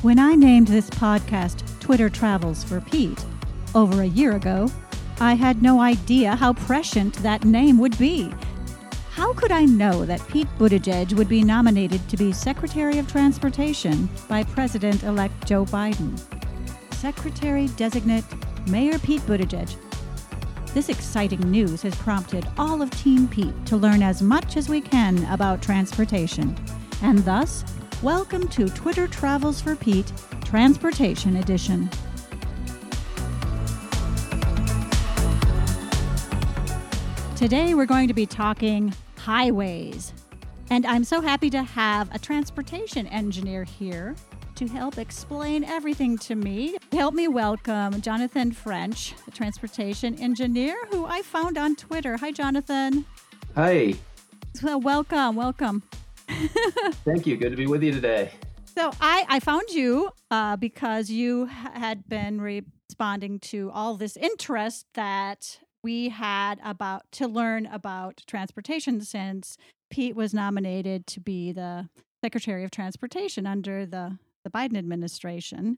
[0.00, 3.24] When I named this podcast Twitter Travels for Pete
[3.74, 4.70] over a year ago,
[5.18, 8.32] I had no idea how prescient that name would be.
[9.10, 14.08] How could I know that Pete Buttigieg would be nominated to be Secretary of Transportation
[14.28, 16.16] by President elect Joe Biden?
[16.94, 18.24] Secretary designate
[18.68, 19.74] Mayor Pete Buttigieg.
[20.74, 24.80] This exciting news has prompted all of Team Pete to learn as much as we
[24.80, 26.56] can about transportation.
[27.02, 27.64] And thus,
[28.02, 30.12] welcome to Twitter Travels for Pete,
[30.44, 31.90] Transportation Edition.
[37.34, 40.12] Today, we're going to be talking highways.
[40.70, 44.14] And I'm so happy to have a transportation engineer here
[44.54, 46.76] to help explain everything to me.
[46.92, 52.16] Help me welcome Jonathan French, a transportation engineer who I found on Twitter.
[52.18, 53.06] Hi, Jonathan.
[53.56, 53.94] Hi.
[54.62, 55.82] Well, welcome, welcome.
[57.04, 57.36] Thank you.
[57.36, 58.30] Good to be with you today.
[58.64, 64.86] So I, I found you uh, because you had been responding to all this interest
[64.94, 69.56] that we had about to learn about transportation since
[69.90, 71.88] Pete was nominated to be the
[72.22, 75.76] Secretary of Transportation under the, the Biden administration.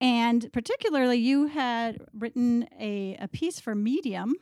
[0.00, 4.34] And particularly, you had written a, a piece for Medium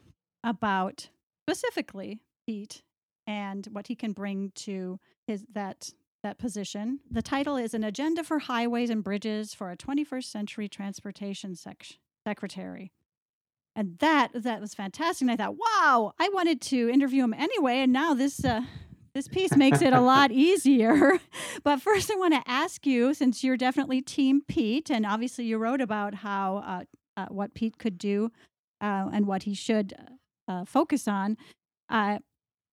[0.43, 1.09] about
[1.47, 2.83] specifically Pete
[3.27, 5.91] and what he can bring to his that
[6.23, 7.01] that position.
[7.11, 11.99] The title is An Agenda for Highways and Bridges for a 21st Century Transportation Sec-
[12.25, 12.93] Secretary.
[13.75, 15.23] And that that was fantastic.
[15.23, 18.63] And I thought, wow, I wanted to interview him anyway, and now this uh,
[19.15, 21.19] this piece makes it a lot easier.
[21.65, 25.57] but first, I want to ask you, since you're definitely Team Pete, and obviously you
[25.57, 26.85] wrote about how uh,
[27.17, 28.31] uh, what Pete could do
[28.83, 29.95] uh, and what he should
[30.49, 31.37] uh, focus on.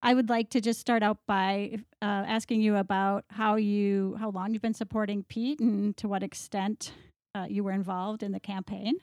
[0.02, 4.30] I would like to just start out by uh, asking you about how you how
[4.30, 6.94] long you've been supporting Pete and to what extent
[7.36, 8.96] uh, you were involved in the campaign.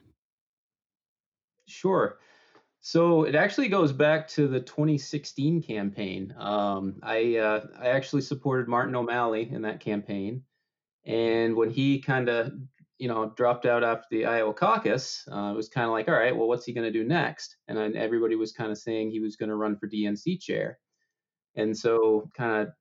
[1.66, 2.18] Sure.
[2.80, 6.34] So it actually goes back to the 2016 campaign.
[6.38, 10.44] Um, I uh, I actually supported Martin O'Malley in that campaign,
[11.04, 12.52] and when he kind of
[12.98, 16.14] you know dropped out after the Iowa caucus, uh, it was kind of like, all
[16.14, 17.56] right, well, what's he going to do next?
[17.68, 20.78] And then everybody was kind of saying he was going to run for DNC chair.
[21.56, 22.74] And so, kind of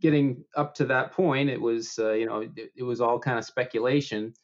[0.00, 3.38] getting up to that point, it was, uh, you know, it, it, was all kind
[3.38, 4.34] of speculation.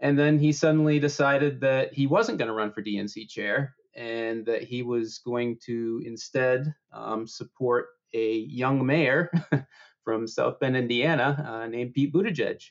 [0.00, 4.44] And then he suddenly decided that he wasn't going to run for DNC chair and
[4.46, 9.30] that he was going to instead um, support a young mayor
[10.04, 12.62] from South Bend, Indiana, uh, named Pete Buttigieg.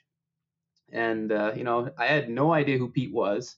[0.92, 3.56] And, uh, you know, I had no idea who Pete was.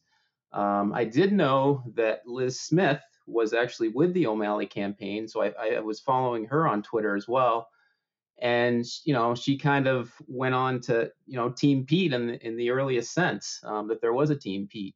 [0.54, 5.54] Um, I did know that Liz Smith, was actually with the O'Malley campaign, so I,
[5.76, 7.70] I was following her on Twitter as well.
[8.40, 12.48] And you know, she kind of went on to you know Team Pete in the,
[12.48, 14.96] in the earliest sense um, that there was a Team Pete.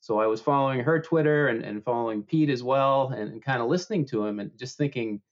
[0.00, 3.62] So I was following her Twitter and, and following Pete as well, and, and kind
[3.62, 5.22] of listening to him and just thinking,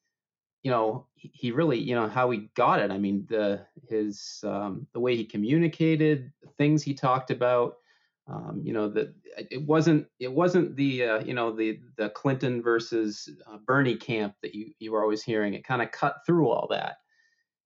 [0.63, 2.91] you know, he, really, you know, how he got it.
[2.91, 7.80] I mean, the his um, the way he communicated, the things he talked about,
[8.29, 9.15] um, you know that
[9.51, 14.35] it wasn't it wasn't the uh, you know the the Clinton versus uh, Bernie camp
[14.43, 15.55] that you you were always hearing.
[15.55, 16.97] It kind of cut through all that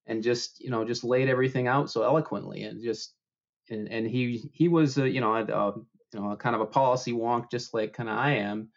[0.06, 3.14] and just you know just laid everything out so eloquently and just
[3.70, 5.74] and, and he he was you know a, a,
[6.12, 8.68] you know a kind of a policy wonk just like kind of I am,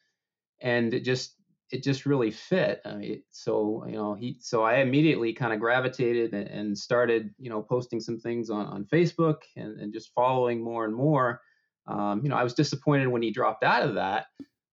[0.61, 1.35] and it just
[1.69, 2.81] it just really fit.
[2.85, 7.33] I mean, so you know he so I immediately kind of gravitated and, and started
[7.37, 11.41] you know posting some things on on Facebook and, and just following more and more
[11.87, 14.27] um, you know, I was disappointed when he dropped out of that.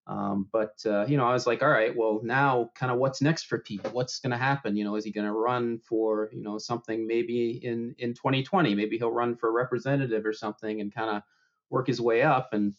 [0.07, 3.23] Um, but uh, you know, I was like, all right, well, now kind of what's
[3.23, 3.87] next for Pete?
[3.93, 4.77] What's going to happen?
[4.77, 8.75] You know, is he going to run for you know something maybe in in 2020?
[8.75, 11.23] Maybe he'll run for a representative or something and kind of
[11.71, 12.51] work his way up.
[12.53, 12.75] And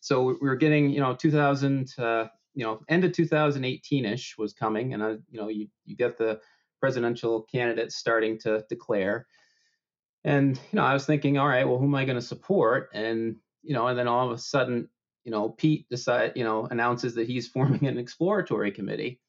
[0.00, 4.94] so we were getting you know 2000 uh, you know end of 2018ish was coming,
[4.94, 6.40] and I, you know you you get the
[6.80, 9.26] presidential candidates starting to declare.
[10.24, 12.88] And you know, I was thinking, all right, well, who am I going to support?
[12.94, 14.88] And you know, and then all of a sudden,
[15.24, 19.20] you know, Pete decide, you know, announces that he's forming an exploratory committee.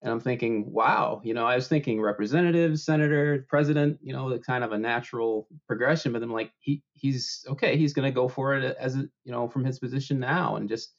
[0.00, 4.38] And I'm thinking, wow, you know, I was thinking representative, senator, president, you know, the
[4.38, 6.12] kind of a natural progression.
[6.12, 9.32] But I'm like, he he's okay, he's going to go for it as a, you
[9.32, 10.94] know, from his position now, and just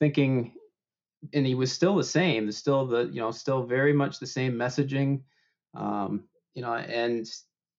[0.00, 0.52] thinking,
[1.32, 4.52] and he was still the same, still the, you know, still very much the same
[4.52, 5.22] messaging,
[5.74, 6.24] um,
[6.54, 7.26] you know, and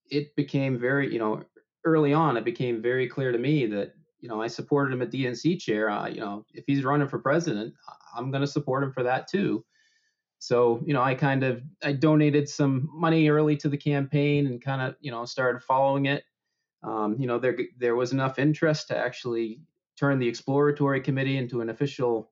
[0.09, 1.43] it became very, you know,
[1.85, 5.11] early on, it became very clear to me that you know, I supported him at
[5.11, 5.89] DNC chair.
[5.89, 7.73] Uh, you know, if he's running for president,
[8.15, 9.65] I'm going to support him for that too.
[10.39, 14.61] So, you know, I kind of I donated some money early to the campaign and
[14.63, 16.23] kind of, you know, started following it.
[16.83, 19.61] um, you know, there there was enough interest to actually
[19.97, 22.31] turn the exploratory committee into an official,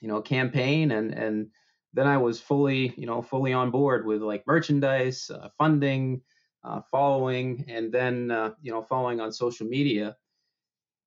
[0.00, 1.50] you know, campaign, and and
[1.92, 6.22] then I was fully, you know, fully on board with like merchandise, uh, funding,
[6.64, 10.16] uh, following, and then uh, you know, following on social media.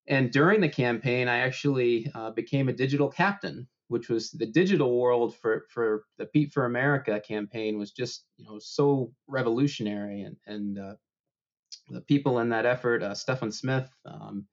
[0.08, 4.98] And during the campaign, I actually uh, became a digital captain, which was the digital
[4.98, 10.36] world for for the Pete for America campaign was just you know so revolutionary, and
[10.46, 10.94] and uh,
[11.90, 14.46] the people in that effort, uh, Stefan Smith, um,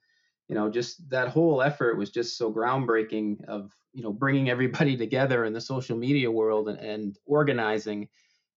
[0.48, 4.98] you know, just that whole effort was just so groundbreaking of you know bringing everybody
[5.06, 8.10] together in the social media world and, and organizing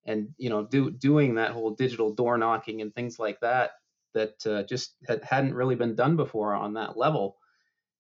[0.04, 3.72] and you know do, doing that whole digital door knocking and things like that
[4.18, 7.36] that uh, just had, hadn't really been done before on that level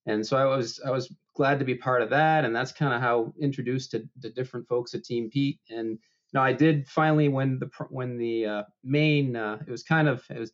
[0.06, 2.92] and so i was i was glad to be part of that and that's kind
[2.92, 5.60] of how introduced to the different folks at team Pete.
[5.70, 5.98] and
[6.32, 10.24] you i did finally when the when the uh, main uh, it was kind of
[10.30, 10.52] it was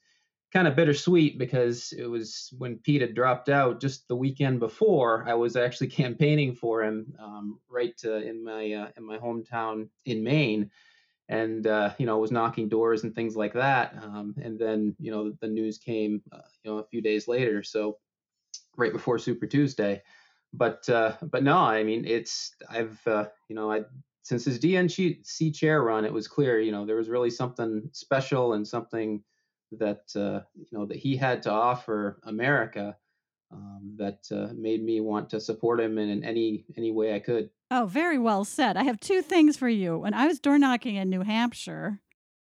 [0.55, 5.29] kind of bittersweet because it was when Pete had dropped out just the weekend before.
[5.29, 9.89] I was actually campaigning for him um, right uh, in my uh, in my hometown
[10.07, 10.71] in Maine,
[11.29, 13.95] and uh, you know was knocking doors and things like that.
[14.03, 17.63] Um, and then you know the news came uh, you know a few days later,
[17.63, 17.99] so
[18.77, 20.03] right before Super Tuesday.
[20.53, 23.83] But uh, but no, I mean it's I've uh, you know I
[24.23, 28.53] since his DNC chair run, it was clear you know there was really something special
[28.55, 29.23] and something
[29.73, 32.97] that uh, you know that he had to offer America
[33.53, 37.21] um, that uh, made me want to support him in, in any any way I
[37.21, 37.51] could.
[37.77, 38.77] Oh, very well said.
[38.77, 39.99] I have two things for you.
[39.99, 41.99] When I was door knocking in New Hampshire,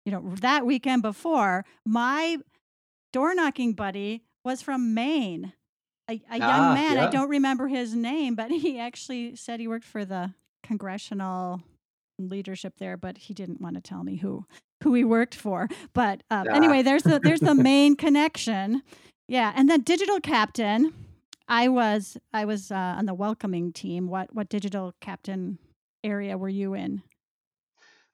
[0.04, 2.38] you know, that weekend before, my
[3.14, 5.54] door knocking buddy was from Maine.
[6.10, 6.96] A, a young ah, man.
[6.96, 7.06] Yeah.
[7.06, 10.34] I don't remember his name, but he actually said he worked for the
[10.64, 11.62] congressional
[12.18, 14.48] leadership there, but he didn't want to tell me who
[14.82, 15.70] who he worked for.
[15.94, 16.56] But um, yeah.
[16.56, 18.82] anyway, there's the there's the Maine connection.
[19.28, 20.94] Yeah, and then digital captain.
[21.52, 24.08] I was I was uh, on the welcoming team.
[24.08, 25.60] What what digital captain
[26.02, 27.04] area were you in?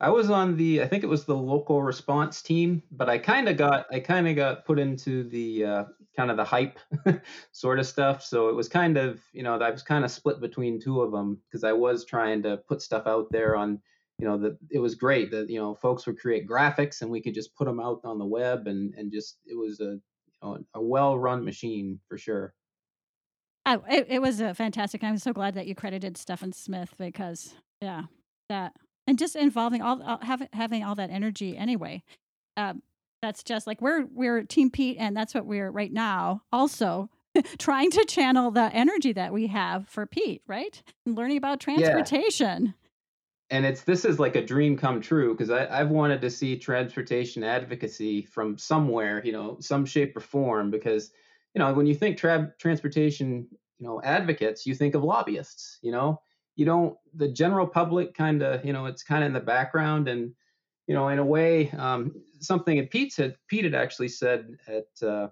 [0.01, 3.48] I was on the I think it was the local response team, but I kind
[3.48, 5.84] of got I kind of got put into the uh,
[6.16, 6.80] kind of the hype
[7.51, 8.24] sort of stuff.
[8.24, 11.12] So it was kind of you know I was kind of split between two of
[11.12, 13.80] them because I was trying to put stuff out there on
[14.18, 17.22] you know that it was great that you know folks would create graphics and we
[17.22, 20.01] could just put them out on the web and and just it was a you
[20.42, 22.56] know a well run machine for sure.
[23.68, 25.04] Oh, it, it was a fantastic.
[25.04, 28.04] I'm so glad that you credited Stefan Smith because yeah,
[28.48, 28.74] that
[29.06, 32.02] and just involving all, all having having all that energy anyway.
[32.56, 32.81] Um,
[33.22, 36.44] that's just like we're we're Team Pete, and that's what we're right now.
[36.54, 37.10] Also,
[37.58, 40.81] trying to channel the energy that we have for Pete, right?
[41.06, 42.66] And learning about transportation.
[42.68, 42.72] Yeah
[43.50, 47.44] and it's this is like a dream come true because I've wanted to see transportation
[47.44, 50.69] advocacy from somewhere, you know, some shape or form.
[50.69, 51.12] Because
[51.57, 53.48] you know, when you think tra- transportation,
[53.80, 55.80] you know, advocates, you think of lobbyists.
[55.81, 56.21] You know,
[56.56, 60.07] you don't the general public kind of, you know, it's kind of in the background,
[60.07, 60.33] and
[60.86, 65.07] you know, in a way, um, something that Pete had Pete had actually said at
[65.07, 65.30] uh,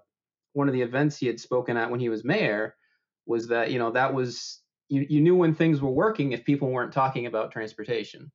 [0.52, 2.74] one of the events he had spoken at when he was mayor
[3.26, 6.72] was that you know that was you, you knew when things were working if people
[6.72, 8.32] weren't talking about transportation.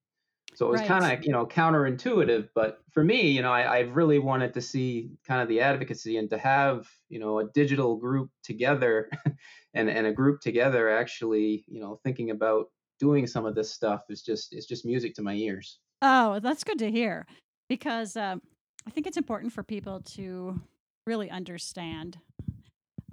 [0.53, 0.87] So it was right.
[0.87, 4.61] kind of you know counterintuitive, but for me, you know, I, I really wanted to
[4.61, 9.09] see kind of the advocacy and to have you know a digital group together,
[9.73, 12.67] and and a group together actually you know thinking about
[12.99, 15.79] doing some of this stuff is just it's just music to my ears.
[16.01, 17.25] Oh, that's good to hear,
[17.69, 18.41] because um,
[18.85, 20.61] I think it's important for people to
[21.07, 22.17] really understand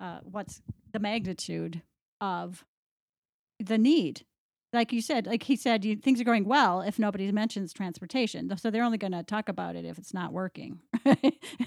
[0.00, 0.60] uh, what's
[0.92, 1.82] the magnitude
[2.20, 2.64] of
[3.60, 4.24] the need
[4.78, 8.56] like you said like he said you, things are going well if nobody mentions transportation.
[8.56, 10.80] So they're only going to talk about it if it's not working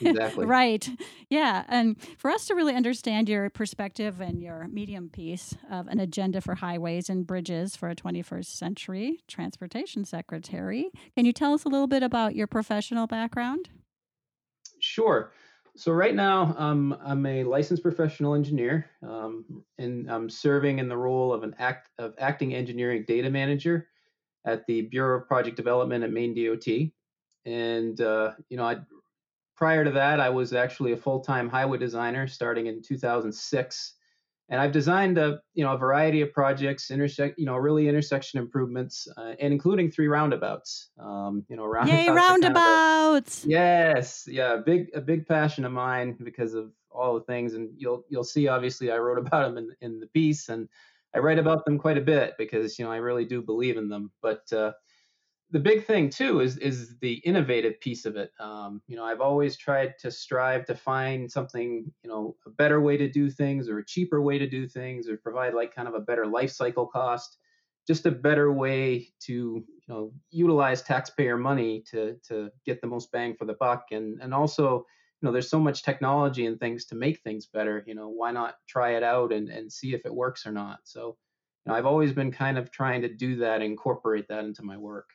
[0.02, 0.46] exactly.
[0.46, 0.88] right?
[1.30, 6.00] Yeah and for us to really understand your perspective and your medium piece of an
[6.00, 11.66] agenda for highways and bridges for a 21st century transportation secretary can you tell us
[11.66, 13.70] a little bit about your professional background?
[14.80, 15.32] Sure
[15.78, 20.98] so right now, um, I'm a licensed professional engineer, um, and I'm serving in the
[20.98, 23.88] role of an act of acting engineering data manager
[24.46, 26.92] at the Bureau of Project Development at Maine DOT.
[27.46, 28.78] And uh, you know, I,
[29.56, 33.94] prior to that, I was actually a full-time highway designer starting in 2006
[34.52, 38.38] and I've designed a you know a variety of projects, intersect you know really intersection
[38.38, 40.90] improvements, uh, and including three roundabouts.
[41.00, 42.08] Um, you know roundabouts.
[42.08, 43.44] Yay, roundabouts!
[43.44, 47.14] Kind of a, yes, yeah, a big a big passion of mine because of all
[47.14, 48.50] the things, and you'll you'll see.
[48.50, 50.68] Obviously, I wrote about them in in the piece, and
[51.16, 53.88] I write about them quite a bit because you know I really do believe in
[53.88, 54.12] them.
[54.22, 54.74] But uh,
[55.52, 58.32] the big thing too is is the innovative piece of it.
[58.40, 62.80] Um, you know, I've always tried to strive to find something, you know, a better
[62.80, 65.90] way to do things or a cheaper way to do things or provide like kind
[65.90, 67.38] of a better life cycle cost,
[67.86, 73.12] just a better way to, you know, utilize taxpayer money to to get the most
[73.12, 73.88] bang for the buck.
[73.92, 74.86] And and also
[75.22, 78.32] you know there's so much technology and things to make things better you know why
[78.32, 80.80] not try it out and, and see if it works or not?
[80.86, 81.18] So
[81.66, 84.78] you know, i've always been kind of trying to do that incorporate that into my
[84.78, 85.10] work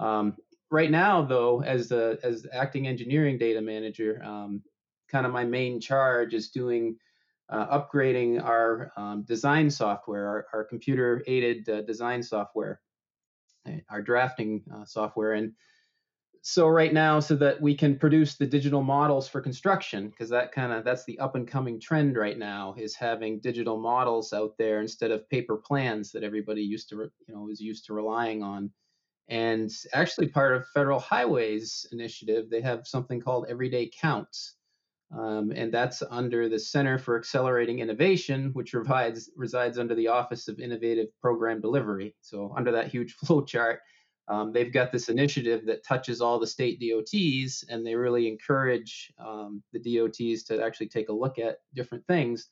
[0.00, 0.36] um,
[0.70, 4.62] right now, though, as the as acting engineering data manager, um,
[5.08, 6.96] kind of my main charge is doing
[7.50, 12.80] uh, upgrading our um, design software, our, our computer aided uh, design software,
[13.66, 15.52] eh, our drafting uh, software, and
[16.42, 20.52] so right now, so that we can produce the digital models for construction, because that
[20.52, 24.56] kind of that's the up and coming trend right now is having digital models out
[24.56, 28.42] there instead of paper plans that everybody used to you know was used to relying
[28.42, 28.70] on.
[29.30, 34.56] And actually, part of Federal Highways Initiative, they have something called Every Day Counts.
[35.16, 40.48] Um, and that's under the Center for Accelerating Innovation, which resides, resides under the Office
[40.48, 42.16] of Innovative Program Delivery.
[42.20, 43.80] So, under that huge flow chart,
[44.26, 49.12] um, they've got this initiative that touches all the state DOTs, and they really encourage
[49.18, 52.48] um, the DOTs to actually take a look at different things.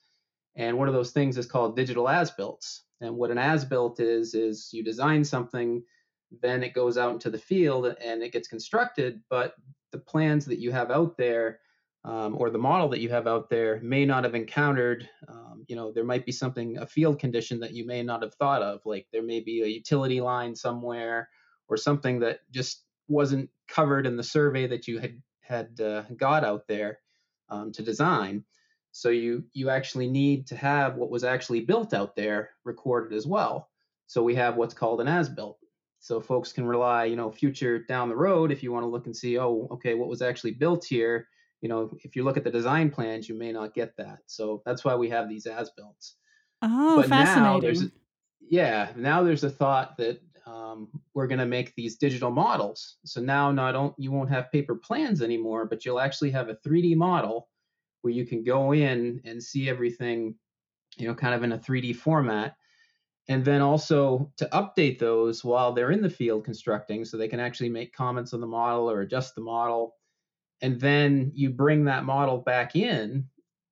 [0.54, 2.84] And one of those things is called digital as builts.
[3.00, 5.82] And what an as built is, is you design something
[6.42, 9.54] then it goes out into the field and it gets constructed but
[9.92, 11.60] the plans that you have out there
[12.04, 15.76] um, or the model that you have out there may not have encountered um, you
[15.76, 18.80] know there might be something a field condition that you may not have thought of
[18.84, 21.28] like there may be a utility line somewhere
[21.68, 26.44] or something that just wasn't covered in the survey that you had had uh, got
[26.44, 26.98] out there
[27.48, 28.44] um, to design.
[28.92, 33.26] So you you actually need to have what was actually built out there recorded as
[33.26, 33.70] well.
[34.06, 35.57] So we have what's called an as built
[36.00, 39.06] so folks can rely you know future down the road if you want to look
[39.06, 41.26] and see oh okay what was actually built here?
[41.60, 44.20] You know if you look at the design plans you may not get that.
[44.26, 46.16] So that's why we have these as builts
[46.62, 47.80] oh but fascinating.
[47.82, 47.88] now
[48.48, 52.96] yeah now there's a thought that um, we're going to make these digital models.
[53.04, 56.54] So now not only you won't have paper plans anymore but you'll actually have a
[56.66, 57.48] 3d model
[58.02, 60.34] where you can go in and see everything
[60.96, 62.54] you know kind of in a 3d format
[63.28, 67.40] and then also to update those while they're in the field constructing so they can
[67.40, 69.94] actually make comments on the model or adjust the model.
[70.62, 73.26] And then you bring that model back in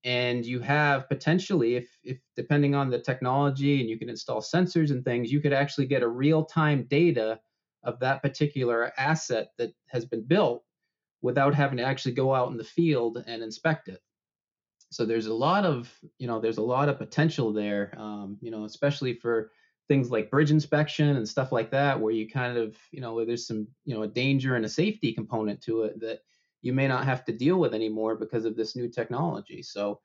[0.05, 4.91] and you have potentially if, if depending on the technology and you can install sensors
[4.91, 7.41] and things you could actually get a real-time data
[7.83, 10.63] of that particular asset that has been built
[11.23, 14.01] without having to actually go out in the field and inspect it
[14.91, 18.51] so there's a lot of you know there's a lot of potential there um, you
[18.51, 19.51] know especially for
[19.89, 23.25] things like bridge inspection and stuff like that where you kind of you know where
[23.25, 26.21] there's some you know a danger and a safety component to it that
[26.63, 29.63] you may not have to deal with anymore because of this new technology.
[29.63, 30.01] So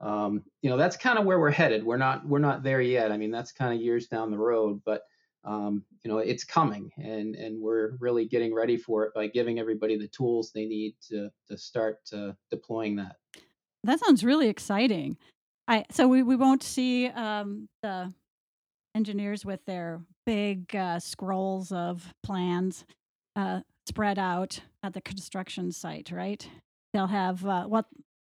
[0.00, 1.84] um, you know that's kind of where we're headed.
[1.84, 3.12] We're not we're not there yet.
[3.12, 5.02] I mean that's kind of years down the road but
[5.44, 9.58] um, you know it's coming and and we're really getting ready for it by giving
[9.58, 13.16] everybody the tools they need to to start uh, deploying that
[13.84, 15.16] that sounds really exciting.
[15.66, 18.12] I so we, we won't see um, the
[18.94, 22.84] engineers with their big uh, scrolls of plans
[23.36, 26.48] uh, spread out at the construction site, right?
[26.92, 27.86] They'll have uh, what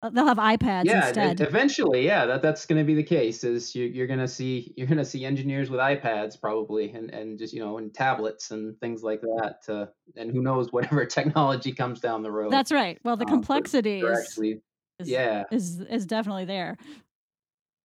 [0.03, 1.41] uh, they'll have iPads yeah, instead.
[1.41, 3.45] eventually, yeah, that that's going to be the case.
[3.45, 7.11] Is you, you're going to see you're going to see engineers with iPads probably, and
[7.11, 9.89] and just you know, and tablets and things like that.
[10.17, 12.53] and who knows, whatever technology comes down the road.
[12.53, 12.99] That's right.
[13.05, 14.61] Well, the um, complexity is actually
[15.01, 16.77] is, yeah is is definitely there.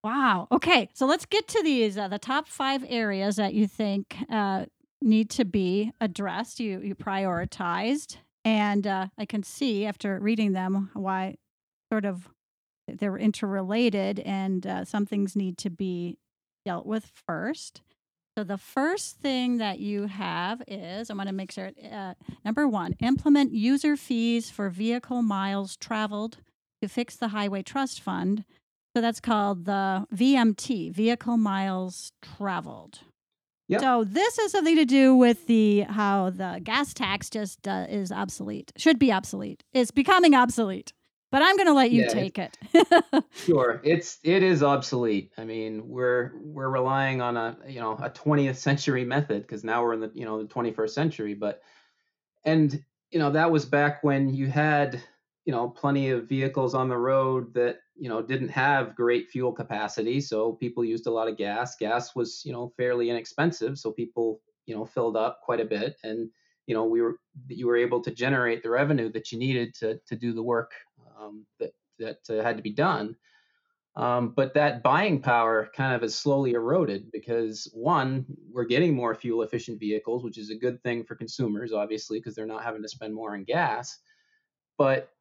[0.03, 0.47] Wow.
[0.51, 4.65] Okay, so let's get to these uh, the top five areas that you think uh,
[5.01, 6.59] need to be addressed.
[6.59, 11.37] You you prioritized, and uh, I can see after reading them why
[11.91, 12.29] sort of
[12.87, 16.19] they're interrelated, and uh, some things need to be
[16.65, 17.81] dealt with first.
[18.37, 22.67] So the first thing that you have is I want to make sure uh, number
[22.67, 26.37] one, implement user fees for vehicle miles traveled
[26.85, 28.45] to fix the Highway Trust Fund.
[28.95, 32.99] So that's called the VMT, Vehicle Miles Traveled.
[33.67, 33.81] Yep.
[33.81, 38.11] So this has something to do with the how the gas tax just uh, is
[38.11, 38.71] obsolete.
[38.77, 39.63] Should be obsolete.
[39.73, 40.93] It's becoming obsolete.
[41.31, 42.57] But I'm going to let you yeah, take it.
[43.33, 45.33] sure, it's it is obsolete.
[45.37, 49.83] I mean, we're we're relying on a you know a 20th century method because now
[49.83, 51.33] we're in the you know the 21st century.
[51.33, 51.61] But
[52.45, 55.01] and you know that was back when you had
[55.45, 59.51] you know plenty of vehicles on the road that you know didn't have great fuel
[59.51, 63.91] capacity so people used a lot of gas gas was you know fairly inexpensive so
[63.91, 66.29] people you know filled up quite a bit and
[66.67, 69.99] you know we were you were able to generate the revenue that you needed to
[70.07, 70.71] to do the work
[71.19, 73.15] um, that that uh, had to be done.
[73.97, 79.15] Um, but that buying power kind of has slowly eroded because one, we're getting more
[79.15, 82.81] fuel efficient vehicles, which is a good thing for consumers, obviously, because they're not having
[82.81, 83.97] to spend more on gas.
[84.77, 85.11] But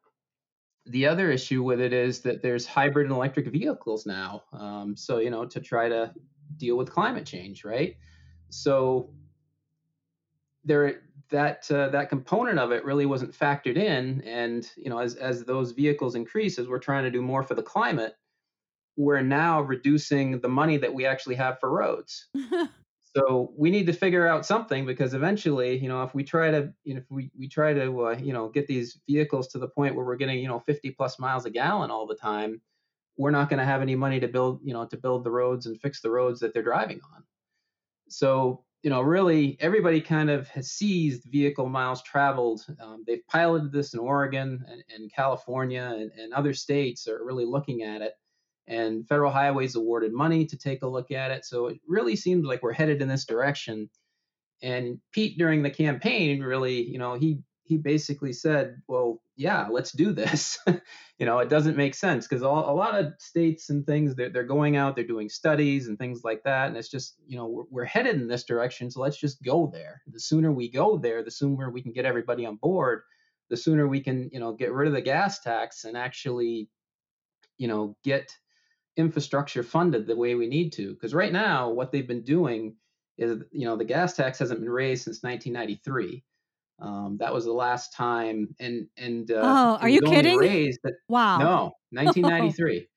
[0.86, 4.42] the other issue with it is that there's hybrid and electric vehicles now.
[4.52, 6.12] Um, so, you know, to try to
[6.56, 7.96] deal with climate change, right?
[8.50, 9.10] So
[10.64, 15.14] there that uh, that component of it really wasn't factored in and you know as
[15.16, 18.16] as those vehicles increase as we're trying to do more for the climate
[18.96, 22.28] we're now reducing the money that we actually have for roads
[23.16, 26.72] so we need to figure out something because eventually you know if we try to
[26.84, 29.68] you know if we, we try to uh, you know get these vehicles to the
[29.68, 32.60] point where we're getting you know 50 plus miles a gallon all the time
[33.16, 35.66] we're not going to have any money to build you know to build the roads
[35.66, 37.24] and fix the roads that they're driving on
[38.08, 42.66] so you know, really everybody kind of has seized vehicle miles traveled.
[42.78, 47.46] Um, they've piloted this in Oregon and, and California and, and, other states are really
[47.46, 48.12] looking at it.
[48.66, 51.44] And Federal Highways awarded money to take a look at it.
[51.44, 53.90] So it really seemed like we're headed in this direction.
[54.62, 59.92] And Pete, during the campaign, really, you know, he he basically said, "Well, yeah, let's
[59.92, 60.58] do this."
[61.18, 64.44] you know, it doesn't make sense because a lot of states and things they're, they're
[64.44, 67.64] going out, they're doing studies and things like that, and it's just you know we're,
[67.70, 70.02] we're headed in this direction, so let's just go there.
[70.06, 73.02] The sooner we go there, the sooner we can get everybody on board.
[73.50, 76.68] The sooner we can you know get rid of the gas tax and actually
[77.56, 78.30] you know get
[78.96, 80.94] infrastructure funded the way we need to.
[80.94, 82.76] Because right now, what they've been doing
[83.16, 86.24] is you know the gas tax hasn't been raised since 1993
[86.80, 90.38] um, that was the last time, and and uh, oh, are you kidding?
[90.38, 92.88] Raised wow, no, 1993,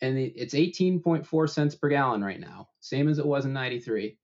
[0.00, 4.16] and it's 18.4 cents per gallon right now, same as it was in '93.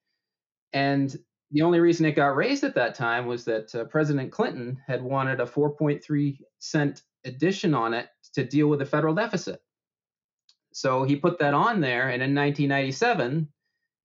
[0.73, 1.15] And
[1.51, 5.03] the only reason it got raised at that time was that uh, President Clinton had
[5.03, 9.61] wanted a 4.3 cent addition on it to deal with the federal deficit.
[10.76, 13.48] So he put that on there, and in 1997,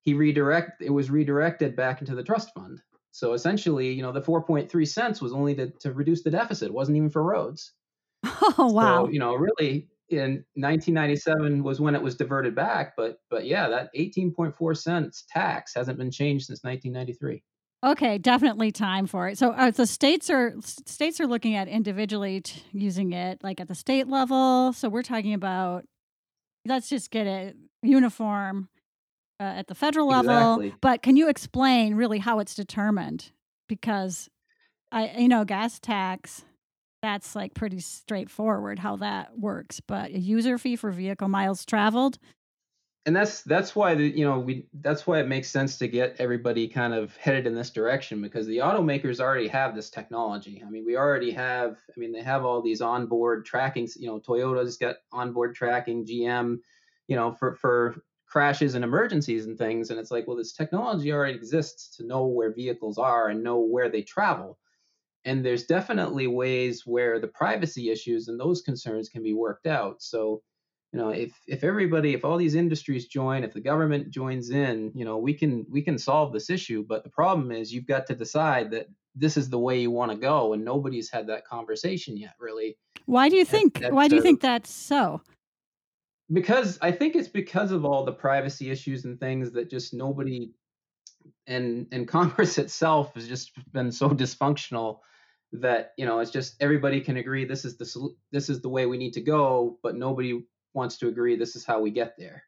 [0.03, 2.81] he redirect it was redirected back into the trust fund.
[3.11, 6.69] So essentially, you know, the 4.3 cents was only to, to reduce the deficit.
[6.69, 7.73] It wasn't even for roads.
[8.57, 9.05] Oh, wow.
[9.05, 12.93] So, you know, really in 1997 was when it was diverted back.
[12.95, 17.43] But, but yeah, that 18.4 cents tax hasn't been changed since 1993.
[17.83, 19.37] Okay, definitely time for it.
[19.37, 23.67] So, uh, the states are states are looking at individually t- using it, like at
[23.67, 24.73] the state level.
[24.73, 25.85] So, we're talking about
[26.65, 28.69] let's just get it uniform
[29.39, 30.55] uh, at the federal level.
[30.55, 30.75] Exactly.
[30.81, 33.31] But can you explain really how it's determined?
[33.67, 34.29] Because
[34.91, 36.45] I, you know, gas tax,
[37.01, 39.79] that's like pretty straightforward how that works.
[39.79, 42.19] But a user fee for vehicle miles traveled.
[43.07, 46.17] And that's that's why the you know we that's why it makes sense to get
[46.19, 50.61] everybody kind of headed in this direction because the automakers already have this technology.
[50.65, 51.77] I mean, we already have.
[51.89, 53.87] I mean, they have all these onboard tracking.
[53.95, 56.05] You know, Toyota's got onboard tracking.
[56.05, 56.59] GM,
[57.07, 59.89] you know, for for crashes and emergencies and things.
[59.89, 63.59] And it's like, well, this technology already exists to know where vehicles are and know
[63.59, 64.57] where they travel.
[65.25, 70.01] And there's definitely ways where the privacy issues and those concerns can be worked out.
[70.01, 70.41] So,
[70.93, 74.91] you know, if if everybody, if all these industries join, if the government joins in,
[74.93, 76.85] you know, we can we can solve this issue.
[76.87, 80.11] But the problem is you've got to decide that this is the way you want
[80.11, 82.77] to go, and nobody's had that conversation yet, really.
[83.05, 83.79] Why do you think?
[83.89, 85.21] why do you think that's so?
[86.31, 90.51] because I think it's because of all the privacy issues and things that just nobody
[91.47, 94.99] and and Congress itself has just been so dysfunctional
[95.53, 98.85] that you know it's just everybody can agree this is the this is the way
[98.85, 100.41] we need to go, but nobody
[100.73, 102.43] wants to agree this is how we get there.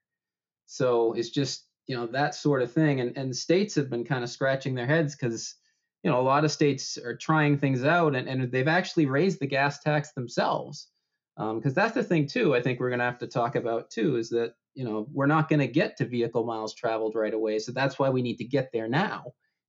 [0.65, 4.23] So it's just you know that sort of thing, and and states have been kind
[4.23, 5.55] of scratching their heads because
[6.03, 9.39] you know a lot of states are trying things out and, and they've actually raised
[9.39, 10.89] the gas tax themselves
[11.35, 13.89] because um, that's the thing too i think we're going to have to talk about
[13.89, 17.33] too is that you know we're not going to get to vehicle miles traveled right
[17.33, 19.23] away so that's why we need to get there now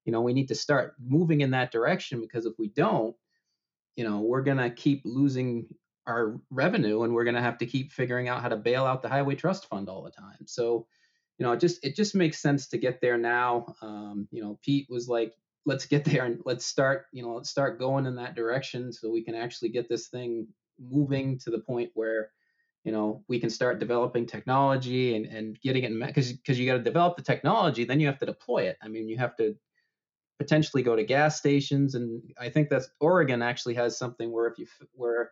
[0.05, 3.15] you know we need to start moving in that direction because if we don't
[3.97, 5.67] you know we're going to keep losing
[6.07, 9.03] our revenue and we're going to have to keep figuring out how to bail out
[9.03, 10.47] the highway trust fund all the time.
[10.47, 10.87] So
[11.39, 13.75] you know it just it just makes sense to get there now.
[13.83, 15.33] Um, you know pete was like
[15.67, 19.11] let's get there and let's start you know let's start going in that direction so
[19.11, 20.47] we can actually get this thing
[20.79, 22.31] moving to the point where
[22.85, 26.77] you know we can start developing technology and, and getting it because because you got
[26.77, 28.77] to develop the technology then you have to deploy it.
[28.83, 29.57] I mean you have to
[30.39, 34.59] potentially go to gas stations and i think that oregon actually has something where if
[34.59, 35.31] you where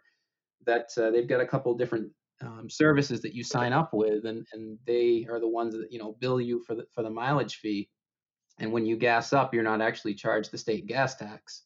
[0.66, 4.46] that uh, they've got a couple different um, services that you sign up with and
[4.52, 7.56] and they are the ones that you know bill you for the for the mileage
[7.56, 7.88] fee
[8.58, 11.64] and when you gas up you're not actually charged the state gas tax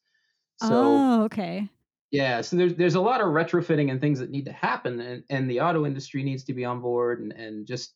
[0.58, 1.68] So, oh, okay.
[2.12, 5.24] Yeah, so there's there's a lot of retrofitting and things that need to happen, and,
[5.28, 7.94] and the auto industry needs to be on board, and, and just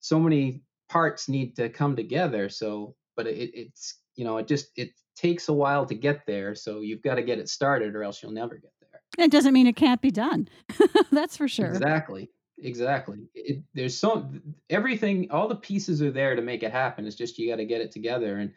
[0.00, 2.48] so many parts need to come together.
[2.48, 6.54] So, but it, it's you know it just it takes a while to get there,
[6.56, 8.72] so you've got to get it started, or else you'll never get.
[9.18, 10.48] It doesn't mean it can't be done.
[11.12, 11.66] That's for sure.
[11.66, 12.30] Exactly.
[12.58, 13.18] Exactly.
[13.34, 14.30] It, there's so
[14.70, 17.06] everything, all the pieces are there to make it happen.
[17.06, 18.38] It's just you got to get it together.
[18.38, 18.52] And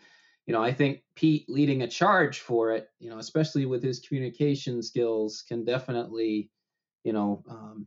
[0.46, 4.00] you know, I think Pete leading a charge for it, you know, especially with his
[4.00, 6.50] communication skills, can definitely,
[7.04, 7.86] you know, um,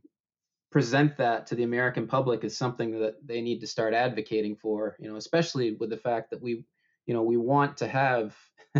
[0.70, 4.96] present that to the American public as something that they need to start advocating for.
[5.00, 6.66] You know, especially with the fact that we,
[7.06, 8.36] you know, we want to have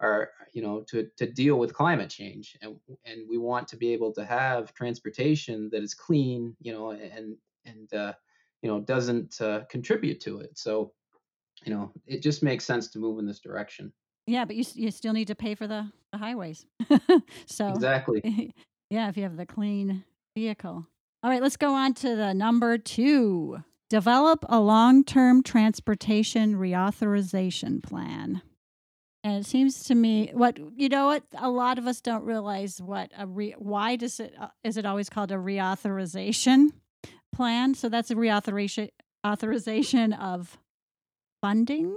[0.00, 3.92] our, you know, to to deal with climate change, and and we want to be
[3.92, 8.12] able to have transportation that is clean, you know, and and uh,
[8.62, 10.58] you know doesn't uh, contribute to it.
[10.58, 10.92] So
[11.64, 13.92] you know, it just makes sense to move in this direction.
[14.26, 16.66] Yeah, but you you still need to pay for the, the highways.
[17.46, 18.52] so exactly.
[18.90, 20.02] Yeah, if you have the clean
[20.34, 20.86] vehicle.
[21.22, 23.58] All right, let's go on to the number two.
[23.90, 28.40] Develop a long-term transportation reauthorization plan.
[29.24, 32.80] And it seems to me what you know what a lot of us don't realize
[32.80, 36.68] what a re, why does it uh, is it always called a reauthorization
[37.34, 37.74] plan?
[37.74, 38.90] So that's a reauthorization
[39.26, 40.58] authorization of
[41.40, 41.94] funding?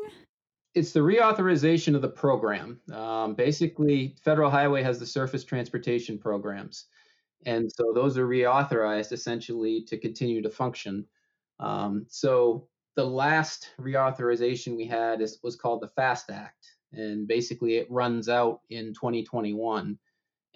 [0.74, 2.80] It's the reauthorization of the program.
[2.94, 6.86] Um, basically, Federal Highway has the surface transportation programs.
[7.46, 11.06] And so those are reauthorized essentially to continue to function.
[11.60, 16.71] Um, so the last reauthorization we had is, was called the FAST Act.
[16.94, 19.98] And basically, it runs out in 2021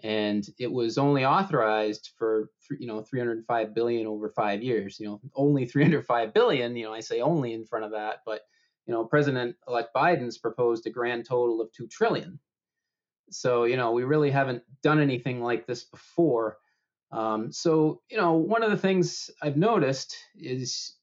[0.03, 5.21] and it was only authorized for you know 305 billion over five years you know
[5.35, 8.41] only 305 billion you know i say only in front of that but
[8.85, 12.39] you know, President-elect Biden's proposed a grand total of two trillion.
[13.31, 16.57] So, you know, we really haven't done anything like this before.
[17.11, 20.93] Um, so, you know, one of the things I've noticed is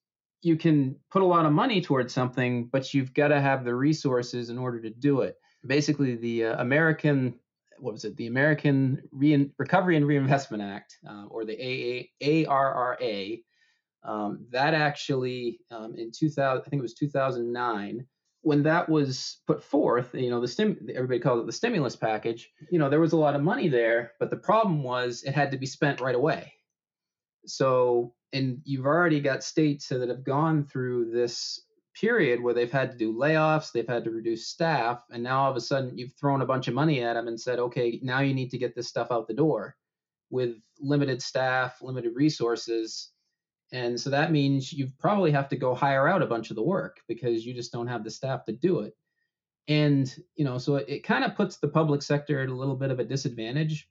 [0.42, 3.74] you can put a lot of money towards something, but you've got to have the
[3.74, 5.36] resources in order to do it.
[5.66, 7.38] Basically, the uh, American,
[7.78, 13.38] what was it, the American Re- Recovery and Reinvestment Act, uh, or the AA, ARRA,
[14.04, 18.04] um, that actually, um, in 2000, I think it was 2009,
[18.40, 22.50] when that was put forth, you know, the stim, everybody called it the stimulus package.
[22.70, 25.52] You know, there was a lot of money there, but the problem was it had
[25.52, 26.52] to be spent right away.
[27.46, 31.60] So, and you've already got states that have gone through this
[31.94, 35.50] period where they've had to do layoffs, they've had to reduce staff, and now all
[35.50, 38.20] of a sudden you've thrown a bunch of money at them and said, okay, now
[38.20, 39.76] you need to get this stuff out the door
[40.30, 43.12] with limited staff, limited resources
[43.72, 46.62] and so that means you probably have to go hire out a bunch of the
[46.62, 48.94] work because you just don't have the staff to do it.
[49.66, 52.76] And, you know, so it, it kind of puts the public sector at a little
[52.76, 53.88] bit of a disadvantage.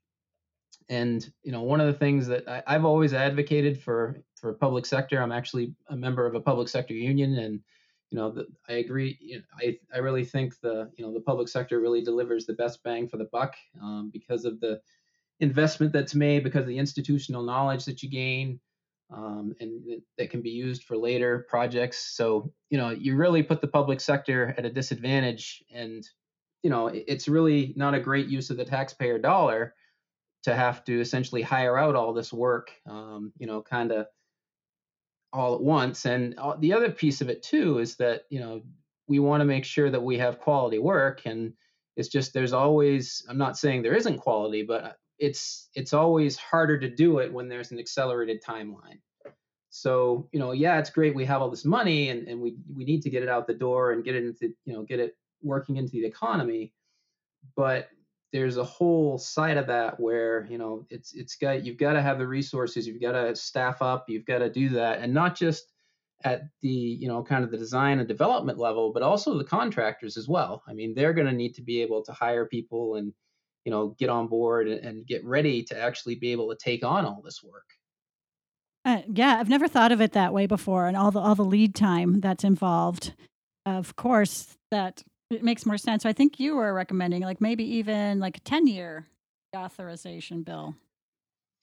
[0.91, 4.86] And, you know, one of the things that I, I've always advocated for for public
[4.86, 7.62] sector, I'm actually a member of a public sector union and,
[8.10, 9.17] you know, the, I agree.
[9.21, 12.54] You know, I, I really think the, you know, the public sector really delivers the
[12.54, 14.82] best bang for the buck um, because of the
[15.39, 18.60] investment that's made, because of the institutional knowledge that you gain,
[19.15, 21.99] um, and that can be used for later projects.
[22.17, 26.06] So, you know, you really put the public sector at a disadvantage, and
[26.63, 29.73] you know, it's really not a great use of the taxpayer dollar
[30.43, 34.08] to have to essentially hire out all this work, um, you know, kind of
[35.34, 36.06] all at once.
[36.06, 38.62] And the other piece of it too is that you know
[39.08, 41.54] we want to make sure that we have quality work, and
[41.95, 46.80] it's just there's always I'm not saying there isn't quality, but it's it's always harder
[46.80, 48.99] to do it when there's an accelerated timeline.
[49.69, 52.84] So, you know, yeah, it's great we have all this money and, and we we
[52.84, 55.15] need to get it out the door and get it into, you know, get it
[55.41, 56.73] working into the economy.
[57.56, 57.88] But
[58.32, 62.02] there's a whole side of that where, you know, it's it's got you've got to
[62.02, 65.00] have the resources, you've got to staff up, you've got to do that.
[65.00, 65.72] And not just
[66.24, 70.17] at the, you know, kind of the design and development level, but also the contractors
[70.17, 70.63] as well.
[70.67, 73.13] I mean, they're going to need to be able to hire people and
[73.65, 77.06] you know get on board and, get ready to actually be able to take on
[77.06, 77.65] all this work
[78.86, 81.44] uh, yeah i've never thought of it that way before and all the all the
[81.44, 83.13] lead time that's involved
[83.65, 88.20] of course that it makes more sense i think you were recommending like maybe even
[88.20, 89.08] like a 10 year
[89.56, 90.76] authorization bill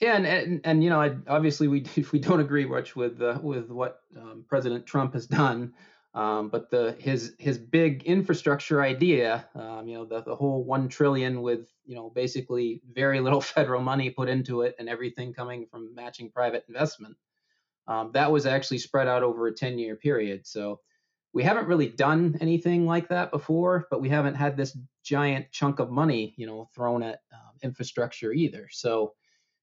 [0.01, 3.21] yeah, and, and, and you know, I, obviously we if we don't agree much with
[3.21, 5.75] uh, with what um, President Trump has done.
[6.15, 10.89] Um, but the his his big infrastructure idea, um, you know, the, the whole one
[10.89, 15.67] trillion with you know basically very little federal money put into it and everything coming
[15.71, 17.17] from matching private investment,
[17.87, 20.47] um, that was actually spread out over a 10 year period.
[20.47, 20.81] So
[21.33, 25.79] we haven't really done anything like that before, but we haven't had this giant chunk
[25.79, 28.69] of money, you know, thrown at um, infrastructure either.
[28.71, 29.13] So,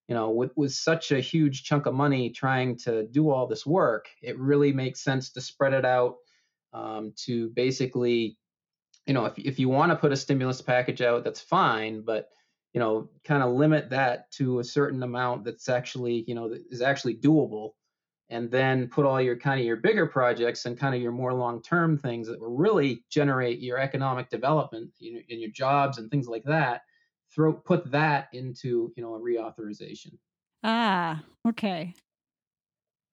[0.08, 3.66] you know, with, with such a huge chunk of money trying to do all this
[3.66, 6.18] work, it really makes sense to spread it out
[6.74, 8.38] um, to basically,
[9.08, 12.30] you know, if, if you want to put a stimulus package out, that's fine, but
[12.74, 16.82] you know, kind of limit that to a certain amount that's actually, you know, is
[16.82, 17.72] actually doable
[18.30, 21.34] and then put all your kind of your bigger projects and kind of your more
[21.34, 26.28] long-term things that will really generate your economic development in, in your jobs and things
[26.28, 26.82] like that
[27.34, 30.14] throw put that into you know a reauthorization
[30.64, 31.94] ah okay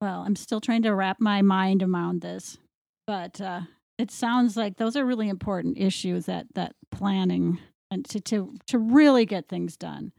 [0.01, 2.57] well i'm still trying to wrap my mind around this
[3.05, 3.61] but uh,
[3.97, 7.59] it sounds like those are really important issues that that planning
[7.91, 10.11] and to to to really get things done.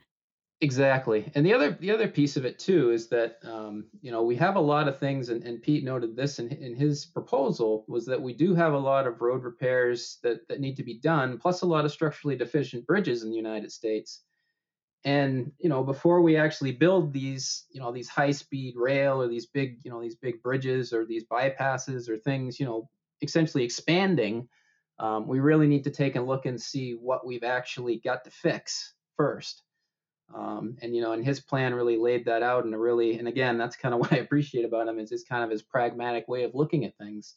[0.60, 4.22] Exactly, and the other the other piece of it too is that um, you know
[4.22, 7.84] we have a lot of things, and, and Pete noted this in, in his proposal
[7.88, 10.98] was that we do have a lot of road repairs that that need to be
[10.98, 14.22] done, plus a lot of structurally deficient bridges in the United States.
[15.04, 19.28] And you know before we actually build these you know these high speed rail or
[19.28, 22.88] these big you know these big bridges or these bypasses or things you know
[23.22, 24.48] essentially expanding
[24.98, 28.30] um, we really need to take a look and see what we've actually got to
[28.30, 29.62] fix first.
[30.32, 33.58] Um, and you know, and his plan really laid that out and really, and again,
[33.58, 36.44] that's kind of what I appreciate about him is his kind of his pragmatic way
[36.44, 37.34] of looking at things.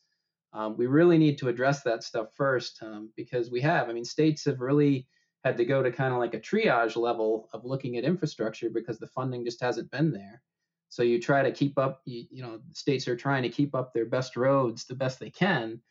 [0.53, 3.89] Um, we really need to address that stuff first um, because we have.
[3.89, 5.07] I mean, states have really
[5.43, 8.97] had to go to kind of like a triage level of looking at infrastructure because
[8.97, 10.41] the funding just hasn't been there.
[10.89, 12.01] So you try to keep up.
[12.05, 15.29] You, you know, states are trying to keep up their best roads the best they
[15.29, 15.81] can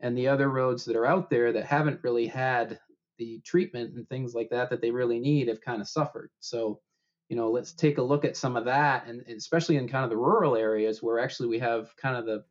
[0.00, 2.78] and the other roads that are out there that haven't really had
[3.18, 6.30] the treatment and things like that that they really need have kind of suffered.
[6.40, 6.80] So,
[7.28, 10.04] you know, let's take a look at some of that, and, and especially in kind
[10.04, 12.44] of the rural areas where actually we have kind of the,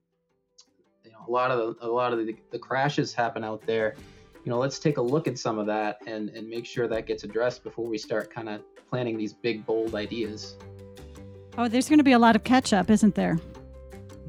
[1.04, 3.96] you know, a lot of the, a lot of the, the crashes happen out there.
[4.44, 7.08] You know, let's take a look at some of that and and make sure that
[7.08, 10.56] gets addressed before we start kind of planning these big bold ideas.
[11.58, 13.40] Oh, there's going to be a lot of catch up, isn't there?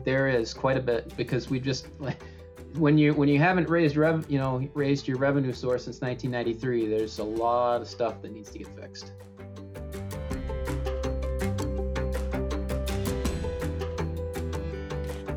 [0.04, 2.20] There is quite a bit because we just like
[2.78, 6.88] when you when you haven't raised rev you know raised your revenue source since 1993
[6.88, 9.12] there's a lot of stuff that needs to get fixed.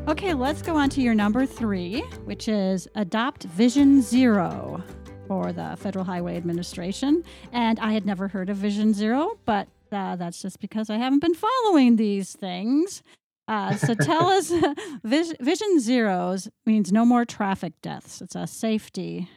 [0.08, 4.82] Okay let's go on to your number three which is adopt vision zero
[5.28, 7.24] for the federal highway administration.
[7.52, 11.20] And i had never heard of vision zero but uh, that's just because i haven't
[11.20, 13.02] been following these things
[13.50, 14.52] uh, so tell us,
[15.04, 18.22] Vision Zeros means no more traffic deaths.
[18.22, 19.28] It's a safety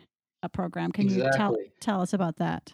[0.44, 0.92] a uh, program.
[0.92, 1.24] Can exactly.
[1.32, 2.72] you tell tell us about that?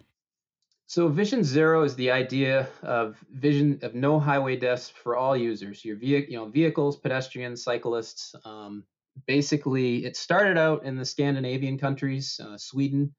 [0.87, 5.85] So Vision Zero is the idea of vision of no highway deaths for all users,
[5.85, 8.35] your vehicle, you know, vehicles, pedestrians, cyclists.
[8.43, 8.83] Um,
[9.27, 13.15] basically, it started out in the Scandinavian countries, uh, Sweden.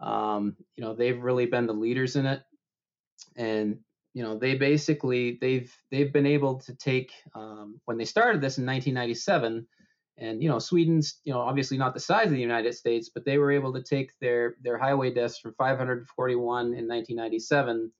[0.00, 2.42] Um, you know, they've really been the leaders in it,
[3.36, 3.78] and
[4.14, 8.58] you know they basically they've they've been able to take um, when they started this
[8.58, 9.66] in 1997
[10.18, 13.24] and you know sweden's you know obviously not the size of the united states but
[13.24, 17.90] they were able to take their their highway deaths from 541 in 1997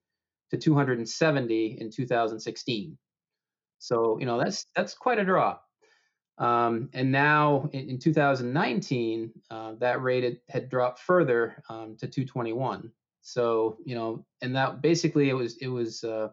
[0.50, 2.98] to 270 in 2016
[3.82, 5.64] so you know that's that's quite a drop.
[6.38, 12.06] Um, and now in, in 2019 uh, that rate had, had dropped further um, to
[12.06, 16.28] 221 so you know, and that basically it was it was uh,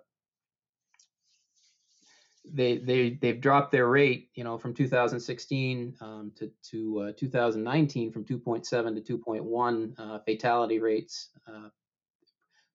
[2.52, 8.12] they they they've dropped their rate you know from 2016 um, to to uh, 2019
[8.12, 11.30] from 2.7 to 2.1 uh, fatality rates.
[11.48, 11.70] Uh,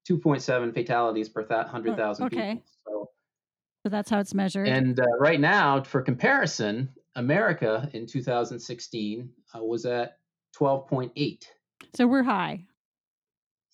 [0.08, 2.36] 2.7 fatalities per 100,000 okay.
[2.36, 2.62] people.
[2.86, 3.10] So,
[3.82, 4.68] so that's how it's measured.
[4.68, 10.18] And uh, right now, for comparison, America in 2016 uh, was at
[10.60, 11.44] 12.8.
[11.94, 12.66] So we're high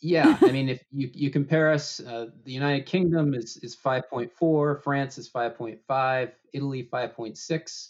[0.00, 4.82] yeah, I mean, if you you compare us, uh, the United Kingdom is is 5.4,
[4.82, 7.88] France is 5.5, Italy 5.6,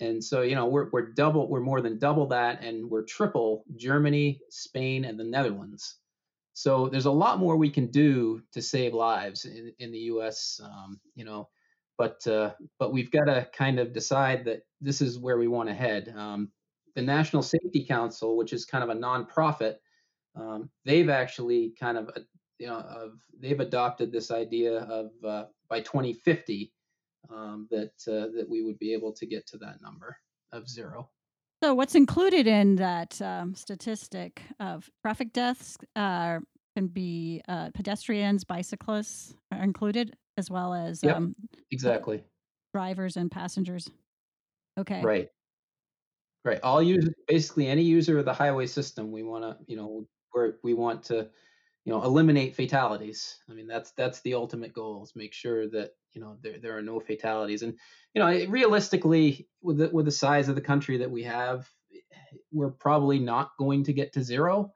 [0.00, 3.64] and so you know we're we're double, we're more than double that, and we're triple
[3.76, 5.96] Germany, Spain, and the Netherlands.
[6.54, 10.58] So there's a lot more we can do to save lives in, in the U.S.
[10.64, 11.50] Um, you know,
[11.98, 15.68] but uh, but we've got to kind of decide that this is where we want
[15.68, 16.14] to head.
[16.16, 16.50] Um,
[16.94, 19.76] the National Safety Council, which is kind of a nonprofit
[20.36, 22.20] um, they've actually kind of uh,
[22.58, 26.72] you know of they've adopted this idea of uh, by 2050
[27.30, 30.16] um, that uh, that we would be able to get to that number
[30.52, 31.10] of zero.
[31.62, 36.38] So what's included in that um, statistic of traffic deaths uh,
[36.76, 41.34] can be uh, pedestrians, bicyclists are included as well as yep, um,
[41.70, 42.22] exactly
[42.74, 43.88] drivers and passengers.
[44.78, 45.00] Okay.
[45.00, 45.28] Right.
[46.44, 46.60] Right.
[46.62, 50.56] All users, basically any user of the highway system, we want to, you know, where
[50.62, 51.28] we want to
[51.84, 53.38] you know eliminate fatalities.
[53.48, 56.76] I mean that's that's the ultimate goal is make sure that you know there, there
[56.76, 57.62] are no fatalities.
[57.62, 57.74] And
[58.14, 61.68] you know realistically with the, with the size of the country that we have
[62.52, 64.72] we're probably not going to get to zero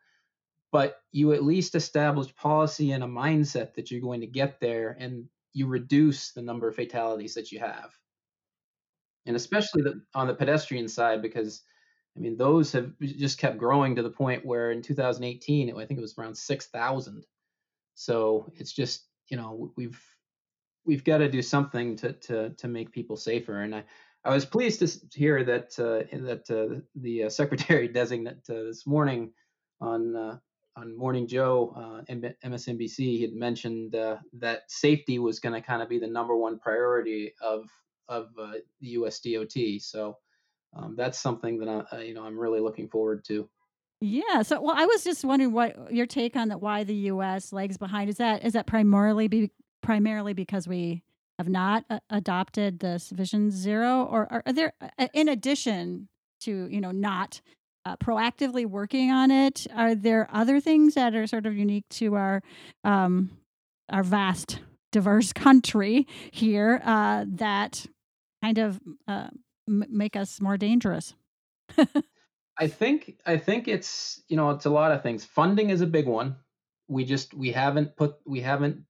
[0.72, 4.96] but you at least establish policy and a mindset that you're going to get there
[4.98, 7.90] and you reduce the number of fatalities that you have.
[9.26, 11.62] And especially the, on the pedestrian side because
[12.20, 15.98] I mean, those have just kept growing to the point where in 2018, I think
[15.98, 17.24] it was around 6,000.
[17.94, 19.98] So it's just, you know, we've
[20.84, 23.62] we've got to do something to to to make people safer.
[23.62, 23.84] And I
[24.22, 28.86] I was pleased to hear that uh, that uh, the uh, secretary designate uh, this
[28.86, 29.32] morning
[29.80, 30.36] on uh,
[30.76, 32.12] on Morning Joe uh,
[32.44, 36.58] MSNBC he had mentioned that safety was going to kind of be the number one
[36.58, 37.64] priority of
[38.10, 39.20] of the U.S.
[39.20, 39.56] DOT.
[39.80, 40.18] So
[40.74, 43.48] um, that's something that I, you know I'm really looking forward to.
[44.00, 44.42] Yeah.
[44.42, 46.60] So, well, I was just wondering what your take on that.
[46.60, 47.52] Why the U.S.
[47.52, 48.08] lags behind?
[48.08, 49.50] Is that is that primarily be
[49.82, 51.02] primarily because we
[51.38, 56.08] have not uh, adopted this Vision Zero, or are, are there, uh, in addition
[56.40, 57.40] to you know not
[57.84, 62.14] uh, proactively working on it, are there other things that are sort of unique to
[62.14, 62.42] our
[62.84, 63.30] um,
[63.90, 64.60] our vast,
[64.92, 67.86] diverse country here uh, that
[68.42, 69.28] kind of uh,
[69.70, 71.14] m- make us more dangerous?
[72.58, 75.24] I think I think it's you know it's a lot of things.
[75.24, 76.36] Funding is a big one.
[76.88, 78.84] We just we haven't put we haven't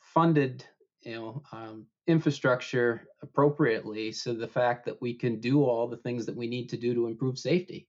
[0.00, 0.64] funded
[1.02, 4.10] you know um, infrastructure appropriately.
[4.12, 6.94] So the fact that we can do all the things that we need to do
[6.94, 7.86] to improve safety,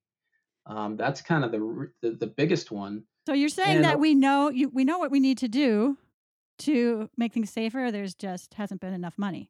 [0.68, 3.04] um, that's kind of the, the, the biggest one.
[3.26, 5.98] So you're saying and, that we know you we know what we need to do
[6.60, 7.90] to make things safer.
[7.92, 9.50] There's just hasn't been enough money.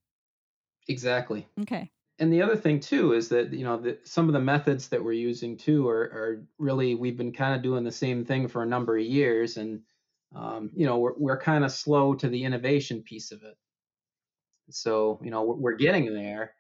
[0.88, 1.47] Exactly.
[1.62, 4.89] Okay and the other thing too is that you know the, some of the methods
[4.89, 8.47] that we're using too are, are really we've been kind of doing the same thing
[8.47, 9.82] for a number of years and
[10.36, 13.56] um, you know we're, we're kind of slow to the innovation piece of it.
[14.69, 16.54] So you know we're, we're getting there.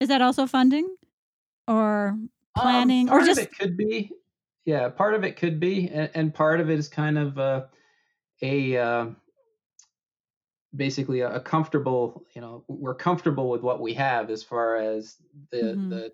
[0.00, 0.88] Is that also funding
[1.68, 4.10] or um, planning um, or just it could be
[4.64, 7.62] yeah part of it could be and, and part of it is kind of uh,
[8.42, 9.06] a uh,
[10.74, 15.16] basically a, a, comfortable you know we're comfortable with what we have as far as
[15.50, 15.88] the mm-hmm.
[15.90, 16.12] the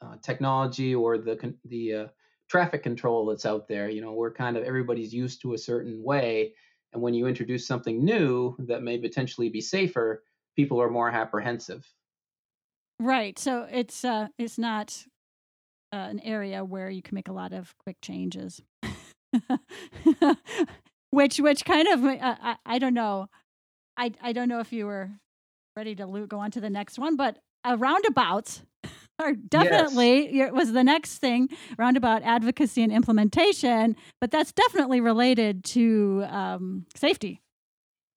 [0.00, 2.06] uh, technology or the the uh,
[2.48, 6.02] traffic control that's out there you know we're kind of everybody's used to a certain
[6.02, 6.52] way
[6.92, 10.22] and when you introduce something new that may potentially be safer
[10.54, 11.86] people are more apprehensive.
[12.98, 15.04] Right so it's uh it's not
[15.92, 18.60] uh, an area where you can make a lot of quick changes.
[21.10, 23.28] Which which kind of uh, I, I don't know
[23.96, 25.10] I I don't know if you were
[25.76, 28.62] ready to go on to the next one, but uh, roundabouts
[29.18, 30.52] are definitely yes.
[30.52, 37.40] was the next thing roundabout advocacy and implementation, but that's definitely related to um, safety.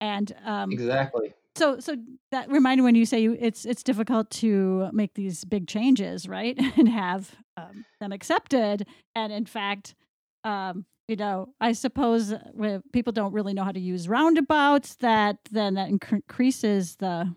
[0.02, 1.34] And um, exactly.
[1.56, 1.96] So, so
[2.32, 6.58] that reminded when you say you, it's it's difficult to make these big changes, right,
[6.78, 8.86] and have um, them accepted.
[9.16, 9.96] And in fact,
[10.44, 15.38] um, you know, I suppose when people don't really know how to use roundabouts, that
[15.52, 17.34] then that increases the,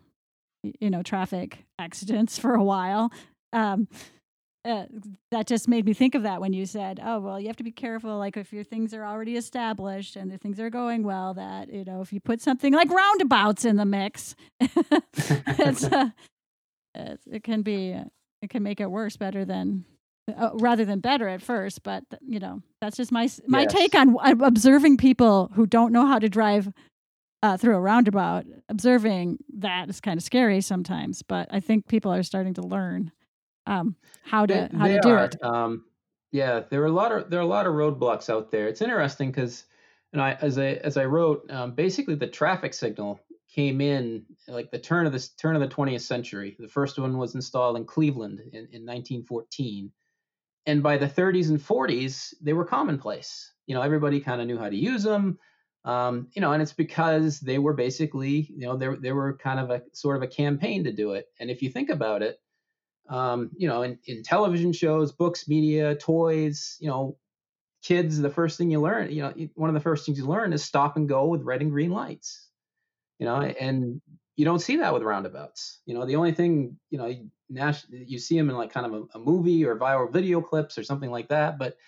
[0.63, 3.13] you know, traffic accidents for a while.
[3.53, 3.89] Um,
[4.65, 4.85] uh,
[5.31, 7.65] that just made me think of that when you said, "Oh, well, you have to
[7.65, 8.19] be careful.
[8.19, 11.85] Like if your things are already established and the things are going well, that you
[11.85, 16.11] know, if you put something like roundabouts in the mix, it's, uh,
[16.95, 17.97] it can be
[18.43, 19.85] it can make it worse better than
[20.37, 21.83] uh, rather than better at first.
[21.83, 23.73] But you know, that's just my my yes.
[23.73, 26.73] take on observing people who don't know how to drive
[27.43, 28.45] uh, through a roundabout.
[28.69, 33.13] Observing that is kind of scary sometimes, but I think people are starting to learn
[33.67, 35.25] um, how to they, how they to do are.
[35.25, 35.37] it.
[35.43, 35.85] Um,
[36.33, 38.69] yeah, there are a lot of there are a lot of roadblocks out there.
[38.69, 39.65] It's interesting because,
[40.13, 44.71] know, I, as I as I wrote, um, basically the traffic signal came in like
[44.71, 46.57] the turn of the turn of the 20th century.
[46.59, 49.91] The first one was installed in Cleveland in, in 1914
[50.69, 53.53] and by the 30s and 40s they were commonplace.
[53.67, 55.39] You know everybody kind of knew how to use them
[55.85, 59.59] um, you know and it's because they were basically you know they, they were kind
[59.59, 61.27] of a sort of a campaign to do it.
[61.41, 62.37] And if you think about it
[63.09, 67.17] um, you know in, in television shows books media toys you know
[67.83, 70.53] kids the first thing you learn you know one of the first things you learn
[70.53, 72.47] is stop and go with red and green lights.
[73.19, 74.01] You know and
[74.37, 75.81] you don't see that with roundabouts.
[75.87, 77.13] You know the only thing you know
[77.49, 80.85] you see them in like kind of a, a, movie or viral video clips or
[80.85, 81.79] something like that but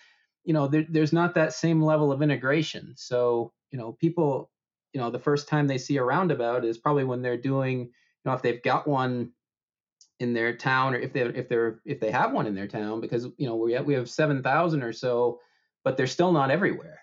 [0.43, 2.93] you know there, there's not that same level of integration.
[2.95, 4.49] So you know people
[4.93, 7.89] you know the first time they see a roundabout is probably when they're doing you
[8.25, 9.31] know if they've got one
[10.19, 13.01] in their town or if they if they're if they have one in their town
[13.01, 15.39] because you know we have, we have 7,000 or so
[15.83, 16.99] but they're still not everywhere.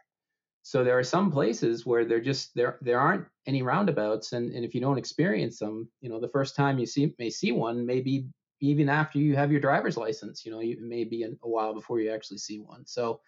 [0.62, 4.66] So there are some places where there just there there aren't any roundabouts, and, and
[4.66, 7.86] if you don't experience them, you know, the first time you see may see one,
[7.86, 8.26] maybe
[8.60, 11.74] even after you have your driver's license, you know, you, it may be a while
[11.74, 12.86] before you actually see one.
[12.86, 13.20] So,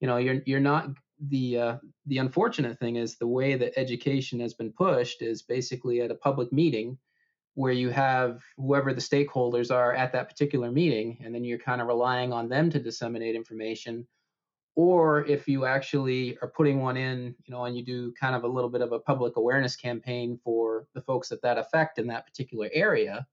[0.00, 0.88] you know, you're you're not
[1.28, 1.76] the uh,
[2.06, 6.16] the unfortunate thing is the way that education has been pushed is basically at a
[6.16, 6.98] public meeting
[7.54, 11.80] where you have whoever the stakeholders are at that particular meeting, and then you're kind
[11.80, 14.06] of relying on them to disseminate information.
[14.76, 18.42] Or if you actually are putting one in, you know, and you do kind of
[18.42, 22.08] a little bit of a public awareness campaign for the folks that that affect in
[22.08, 23.24] that particular area,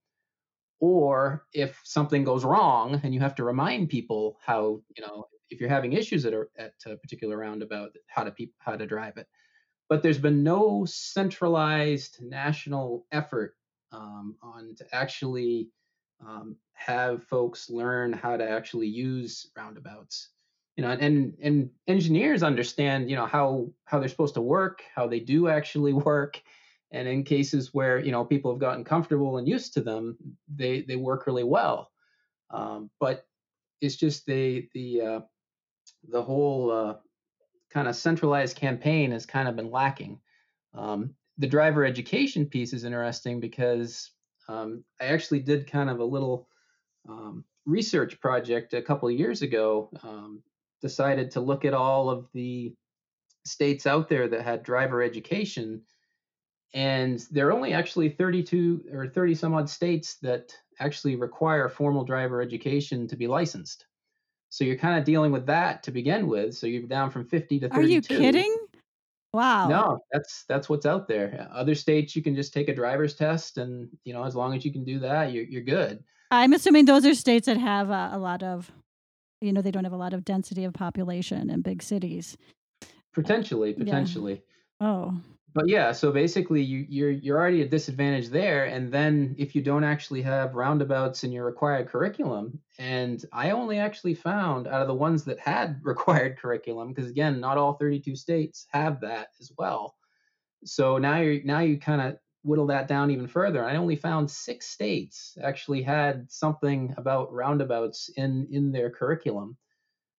[0.81, 5.59] or if something goes wrong and you have to remind people how you know if
[5.59, 9.15] you're having issues at a, at a particular roundabout how to pe- how to drive
[9.15, 9.27] it.
[9.87, 13.55] But there's been no centralized national effort
[13.91, 15.69] um, on to actually
[16.25, 20.29] um, have folks learn how to actually use roundabouts.
[20.77, 25.05] You know and and engineers understand you know how how they're supposed to work how
[25.05, 26.41] they do actually work
[26.91, 30.17] and in cases where you know people have gotten comfortable and used to them
[30.53, 31.91] they they work really well.
[32.49, 33.25] Um, but
[33.79, 35.19] it's just the the uh,
[36.09, 36.95] the whole uh,
[37.69, 40.19] kind of centralized campaign has kind of been lacking.
[40.73, 44.11] Um, the driver education piece is interesting because
[44.47, 46.47] um, i actually did kind of a little
[47.09, 50.41] um, research project a couple years ago um,
[50.81, 52.73] decided to look at all of the
[53.45, 55.81] states out there that had driver education
[56.73, 62.03] and there are only actually 32 or 30 some odd states that actually require formal
[62.03, 63.85] driver education to be licensed.
[64.49, 66.55] So you're kind of dealing with that to begin with.
[66.55, 67.79] So you're down from 50 to 32.
[67.79, 68.57] Are you kidding?
[69.33, 69.69] Wow.
[69.69, 71.47] No, that's that's what's out there.
[71.53, 74.65] Other states you can just take a driver's test and, you know, as long as
[74.65, 76.03] you can do that, you're you're good.
[76.31, 78.71] I'm assuming those are states that have a, a lot of
[79.39, 82.37] you know, they don't have a lot of density of population in big cities.
[83.13, 84.41] Potentially, potentially.
[84.81, 84.87] Yeah.
[84.87, 85.21] Oh
[85.53, 89.61] but yeah, so basically you, you're you're already at disadvantage there, and then if you
[89.61, 94.87] don't actually have roundabouts in your required curriculum, and I only actually found out of
[94.87, 99.51] the ones that had required curriculum, because again, not all 32 states have that as
[99.57, 99.95] well.
[100.63, 103.65] So now you now you kind of whittle that down even further.
[103.65, 109.57] I only found six states actually had something about roundabouts in in their curriculum.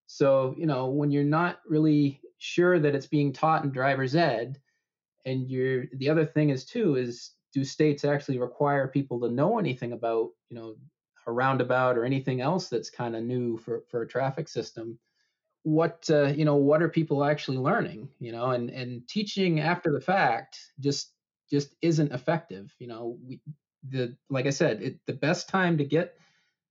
[0.07, 4.59] So you know when you're not really sure that it's being taught in driver's ed
[5.25, 9.59] and you're the other thing is too is do states actually require people to know
[9.59, 10.75] anything about you know
[11.27, 14.99] a roundabout or anything else that's kind of new for for a traffic system?
[15.65, 19.93] What uh, you know what are people actually learning you know and and teaching after
[19.93, 21.13] the fact just
[21.51, 23.19] just isn't effective you know?
[23.25, 23.41] We
[23.89, 26.15] the like i said it, the best time to get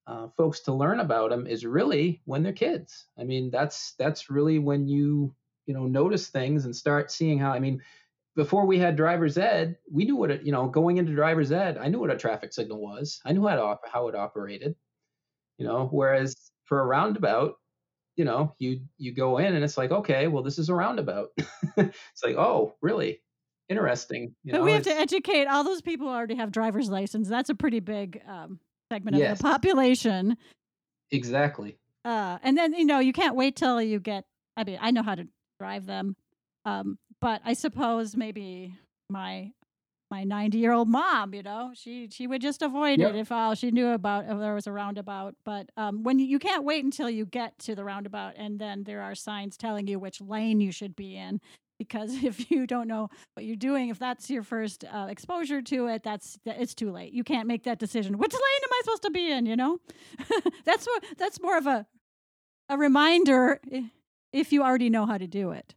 [0.07, 3.05] uh, folks to learn about them is really when they're kids.
[3.17, 5.35] I mean that's that's really when you
[5.65, 7.81] you know notice things and start seeing how i mean
[8.35, 11.77] before we had driver's ed, we knew what it, you know, going into driver's ed,
[11.77, 13.19] I knew what a traffic signal was.
[13.25, 14.75] I knew how to op- how it operated.
[15.57, 17.55] You know, whereas for a roundabout,
[18.15, 21.29] you know, you you go in and it's like, okay, well, this is a roundabout.
[21.77, 23.21] it's like, oh, really?
[23.69, 24.35] Interesting.
[24.43, 27.29] You but know, we have to educate all those people who already have driver's license.
[27.29, 28.59] That's a pretty big um,
[28.91, 29.33] segment yes.
[29.33, 30.37] of the population.
[31.11, 31.77] Exactly.
[32.03, 34.25] Uh, and then you know you can't wait till you get.
[34.57, 35.27] I mean, I know how to
[35.59, 36.15] drive them.
[36.65, 38.75] Um, but I suppose maybe
[39.09, 39.51] my
[40.11, 43.13] my 90 year old mom you know she she would just avoid yep.
[43.13, 46.25] it if all she knew about if there was a roundabout but um, when you,
[46.25, 49.87] you can't wait until you get to the roundabout and then there are signs telling
[49.87, 51.39] you which lane you should be in
[51.79, 55.87] because if you don't know what you're doing if that's your first uh, exposure to
[55.87, 57.13] it that's it's too late.
[57.13, 59.45] You can't make that decision which lane am i supposed to be in?
[59.45, 59.79] you know?
[60.65, 61.85] That's what that's more of a
[62.69, 63.59] a reminder
[64.33, 65.73] if you already know how to do it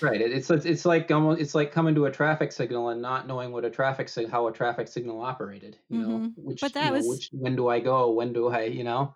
[0.00, 0.20] right.
[0.20, 3.64] It's it's like almost it's like coming to a traffic signal and not knowing what
[3.64, 5.76] a traffic sig- how a traffic signal operated.
[5.88, 6.10] You mm-hmm.
[6.10, 8.10] know, which but that you know, was which when do I go?
[8.10, 8.64] When do I?
[8.64, 9.14] You know.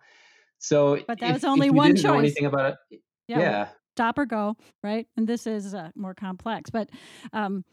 [0.59, 2.03] So, but that if, was only one choice.
[2.03, 3.01] Know anything about it?
[3.27, 3.39] Yeah.
[3.39, 3.67] yeah.
[3.95, 5.07] Stop or go, right?
[5.17, 6.89] And this is uh, more complex, but
[7.33, 7.63] um,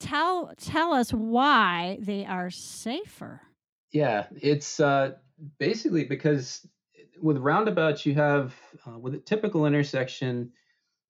[0.00, 3.40] tell tell us why they are safer.
[3.92, 5.12] Yeah, it's uh,
[5.58, 6.66] basically because
[7.20, 8.54] with roundabouts you have
[8.86, 10.52] uh, with a typical intersection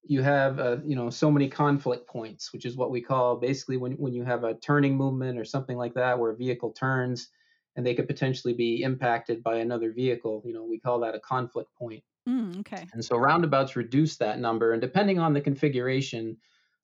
[0.06, 3.76] you have uh, you know so many conflict points which is what we call basically
[3.76, 7.28] when, when you have a turning movement or something like that where a vehicle turns
[7.76, 11.20] and they could potentially be impacted by another vehicle you know we call that a
[11.20, 12.02] conflict point.
[12.28, 12.86] Mm, okay.
[12.94, 16.36] And so roundabouts reduce that number and depending on the configuration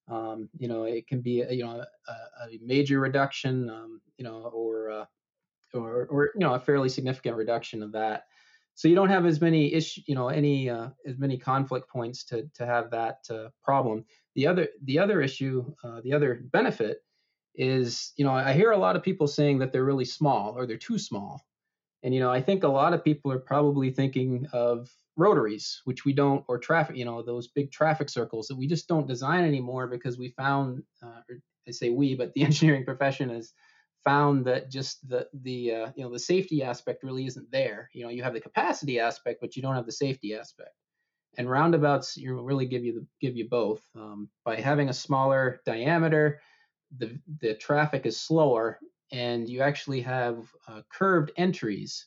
[0.09, 4.25] um, you know it can be a, you know a, a major reduction um, you
[4.25, 5.05] know or, uh,
[5.75, 8.25] or or you know a fairly significant reduction of that
[8.75, 12.25] so you don't have as many issue, you know, any uh, as many conflict points
[12.25, 14.05] to to have that uh, problem.
[14.35, 16.99] The other the other issue, uh, the other benefit
[17.55, 20.67] is, you know, I hear a lot of people saying that they're really small or
[20.67, 21.45] they're too small,
[22.03, 26.05] and you know, I think a lot of people are probably thinking of rotaries, which
[26.05, 29.45] we don't, or traffic, you know, those big traffic circles that we just don't design
[29.45, 31.21] anymore because we found, uh,
[31.69, 33.53] I say we, but the engineering profession has
[34.05, 37.91] found that just the the uh, you know the safety aspect really isn't there.
[37.93, 40.71] You know, you have the capacity aspect, but you don't have the safety aspect.
[41.39, 43.83] And roundabouts, you really give you the give you both.
[43.95, 46.41] Um, by having a smaller diameter,
[46.97, 48.79] the the traffic is slower,
[49.13, 52.07] and you actually have uh, curved entries.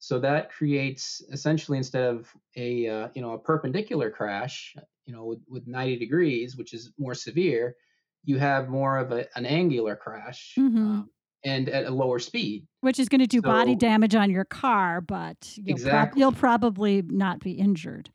[0.00, 4.74] So that creates essentially instead of a uh, you know a perpendicular crash,
[5.06, 7.76] you know with, with 90 degrees, which is more severe,
[8.24, 10.54] you have more of a, an angular crash.
[10.58, 10.78] Mm-hmm.
[10.78, 11.10] Um,
[11.44, 12.66] and at a lower speed.
[12.80, 16.20] Which is going to do so, body damage on your car, but you'll, exactly.
[16.20, 18.10] you'll probably not be injured.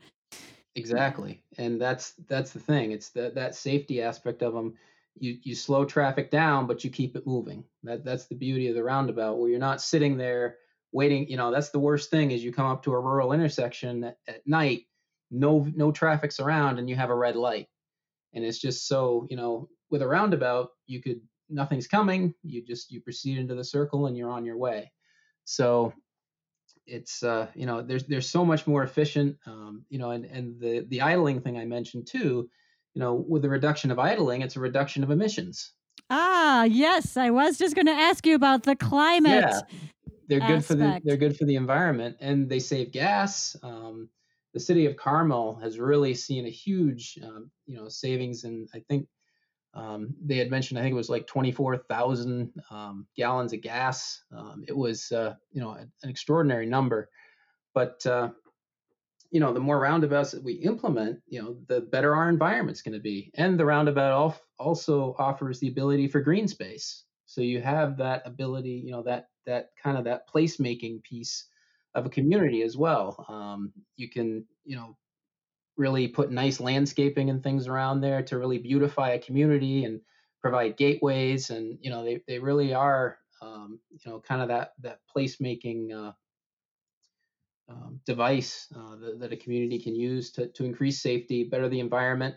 [0.76, 2.92] Exactly, and that's that's the thing.
[2.92, 4.74] It's that that safety aspect of them.
[5.20, 7.64] You you slow traffic down, but you keep it moving.
[7.84, 10.58] That that's the beauty of the roundabout, where you're not sitting there
[10.92, 11.28] waiting.
[11.28, 14.18] You know, that's the worst thing is you come up to a rural intersection at,
[14.28, 14.86] at night,
[15.30, 17.68] no no traffic's around, and you have a red light,
[18.34, 21.22] and it's just so you know with a roundabout you could
[21.54, 24.92] nothing's coming you just you proceed into the circle and you're on your way
[25.46, 25.94] so
[26.86, 30.60] it's uh, you know there's there's so much more efficient um, you know and and
[30.60, 32.50] the the idling thing i mentioned too
[32.94, 35.74] you know with the reduction of idling it's a reduction of emissions
[36.10, 39.60] ah yes i was just going to ask you about the climate yeah
[40.28, 40.58] they're aspect.
[40.58, 44.10] good for the they're good for the environment and they save gas um,
[44.54, 48.80] the city of carmel has really seen a huge um, you know savings and i
[48.90, 49.08] think
[49.74, 54.24] um, they had mentioned, I think it was like 24,000 um, gallons of gas.
[54.32, 57.10] Um, it was, uh, you know, an extraordinary number.
[57.74, 58.30] But, uh,
[59.32, 62.94] you know, the more roundabouts that we implement, you know, the better our environment's going
[62.94, 63.32] to be.
[63.36, 67.06] And the roundabout also offers the ability for green space.
[67.26, 71.46] So you have that ability, you know, that that kind of that placemaking piece
[71.96, 73.26] of a community as well.
[73.28, 74.96] Um, you can, you know,
[75.78, 80.02] really put nice landscaping and things around there to really beautify a community and
[80.42, 84.74] provide gateways and you know they, they really are um, you know kind of that
[84.82, 86.12] that placemaking uh,
[87.70, 91.80] um, device uh, that, that, a community can use to, to increase safety better the
[91.80, 92.36] environment.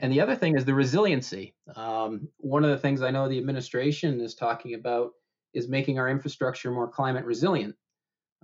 [0.00, 1.54] And the other thing is the resiliency.
[1.76, 5.12] Um, one of the things i know the administration is talking about
[5.54, 7.76] is making our infrastructure more climate resilient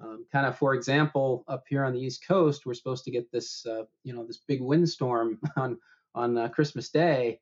[0.03, 3.31] um, kind of, for example, up here on the East Coast, we're supposed to get
[3.31, 5.79] this, uh, you know, this big windstorm on
[6.15, 7.39] on uh, Christmas Day,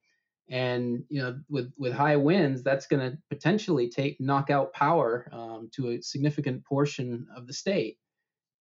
[0.50, 5.28] and you know, with with high winds, that's going to potentially take knock out power
[5.32, 7.98] um, to a significant portion of the state.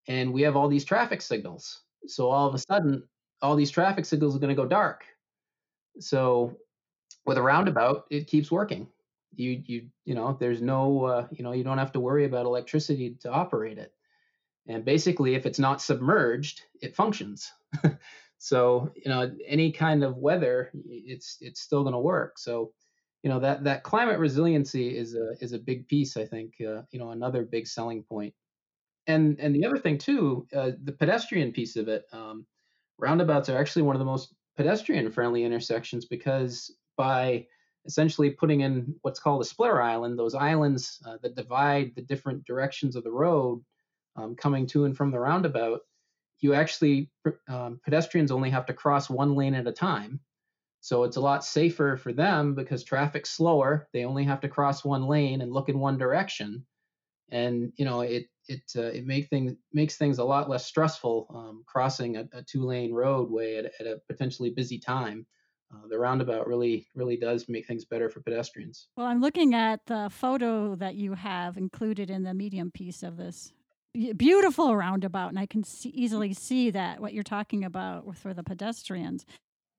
[0.07, 3.03] And we have all these traffic signals, so all of a sudden,
[3.41, 5.03] all these traffic signals are going to go dark.
[5.99, 6.55] So,
[7.25, 8.87] with a roundabout, it keeps working
[9.35, 12.45] you you you know there's no uh, you know you don't have to worry about
[12.45, 13.93] electricity to operate it.
[14.67, 17.51] And basically if it's not submerged it functions.
[18.37, 22.37] So you know any kind of weather it's it's still going to work.
[22.37, 22.73] So
[23.23, 26.83] you know that that climate resiliency is a is a big piece i think uh,
[26.91, 28.33] you know another big selling point.
[29.07, 32.45] And and the other thing too uh, the pedestrian piece of it um,
[32.97, 37.45] roundabouts are actually one of the most pedestrian friendly intersections because by
[37.87, 42.45] essentially putting in what's called a splitter island, those islands uh, that divide the different
[42.45, 43.63] directions of the road
[44.17, 45.81] um, coming to and from the roundabout,
[46.39, 47.09] you actually,
[47.47, 50.19] um, pedestrians only have to cross one lane at a time.
[50.81, 53.87] So it's a lot safer for them because traffic's slower.
[53.93, 56.65] They only have to cross one lane and look in one direction.
[57.29, 61.63] And, you know, it, it, uh, it things, makes things a lot less stressful um,
[61.65, 65.25] crossing a, a two lane roadway at, at a potentially busy time
[65.73, 68.87] uh, the roundabout really really does make things better for pedestrians.
[68.95, 73.17] Well, I'm looking at the photo that you have included in the medium piece of
[73.17, 73.51] this
[74.15, 78.43] beautiful roundabout, and I can see, easily see that what you're talking about for the
[78.43, 79.25] pedestrians.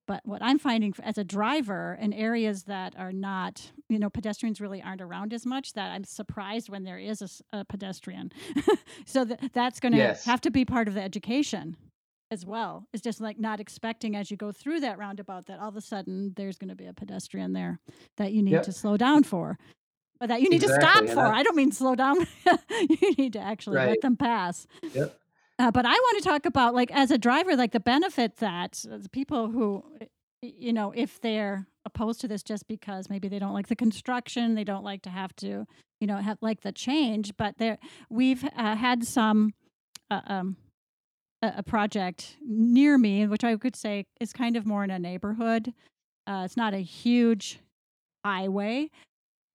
[0.06, 4.58] But what I'm finding as a driver in areas that are not, you know, pedestrians
[4.58, 8.32] really aren't around as much, that I'm surprised when there is a, a pedestrian.
[9.04, 10.24] so th- that's going to yes.
[10.24, 11.76] have to be part of the education
[12.30, 12.86] as well.
[12.92, 15.80] It's just like not expecting as you go through that roundabout that all of a
[15.80, 17.80] sudden there's going to be a pedestrian there
[18.16, 18.62] that you need yep.
[18.64, 19.58] to slow down for.
[20.20, 21.06] Or that you need exactly.
[21.06, 21.32] to stop for.
[21.32, 22.16] I don't mean slow down.
[22.70, 23.90] you need to actually right.
[23.90, 24.66] let them pass.
[24.92, 25.16] Yep.
[25.60, 28.84] Uh, but I want to talk about, like, as a driver, like the benefit that
[28.90, 29.84] uh, the people who,
[30.40, 34.54] you know, if they're opposed to this just because maybe they don't like the construction,
[34.54, 35.66] they don't like to have to,
[36.00, 37.36] you know, have like the change.
[37.36, 39.52] But there, we've uh, had some
[40.10, 40.56] uh, um,
[41.42, 45.72] a, project near me, which I could say is kind of more in a neighborhood.
[46.26, 47.60] Uh, it's not a huge
[48.24, 48.90] highway,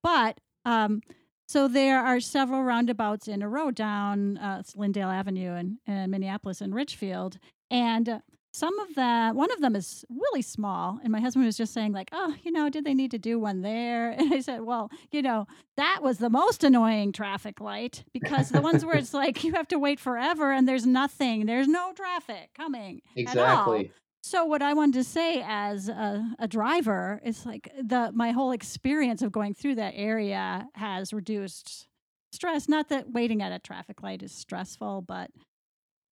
[0.02, 1.02] but um,
[1.48, 6.62] so there are several roundabouts in a row down uh, Lyndale Avenue in, in Minneapolis
[6.62, 7.38] and Richfield,
[7.70, 8.20] and uh,
[8.54, 11.92] some of that one of them is really small and my husband was just saying
[11.92, 14.12] like oh you know did they need to do one there?
[14.24, 18.62] And i said well you know that was the most annoying traffic light because the
[18.62, 22.52] ones where it's like you have to wait forever and there's nothing there's no traffic
[22.56, 23.92] coming exactly.
[24.22, 28.52] So what i wanted to say as a, a driver is like the my whole
[28.52, 31.88] experience of going through that area has reduced
[32.32, 32.70] stress.
[32.70, 35.32] Not that waiting at a traffic light is stressful but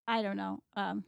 [0.08, 1.06] i don't know um,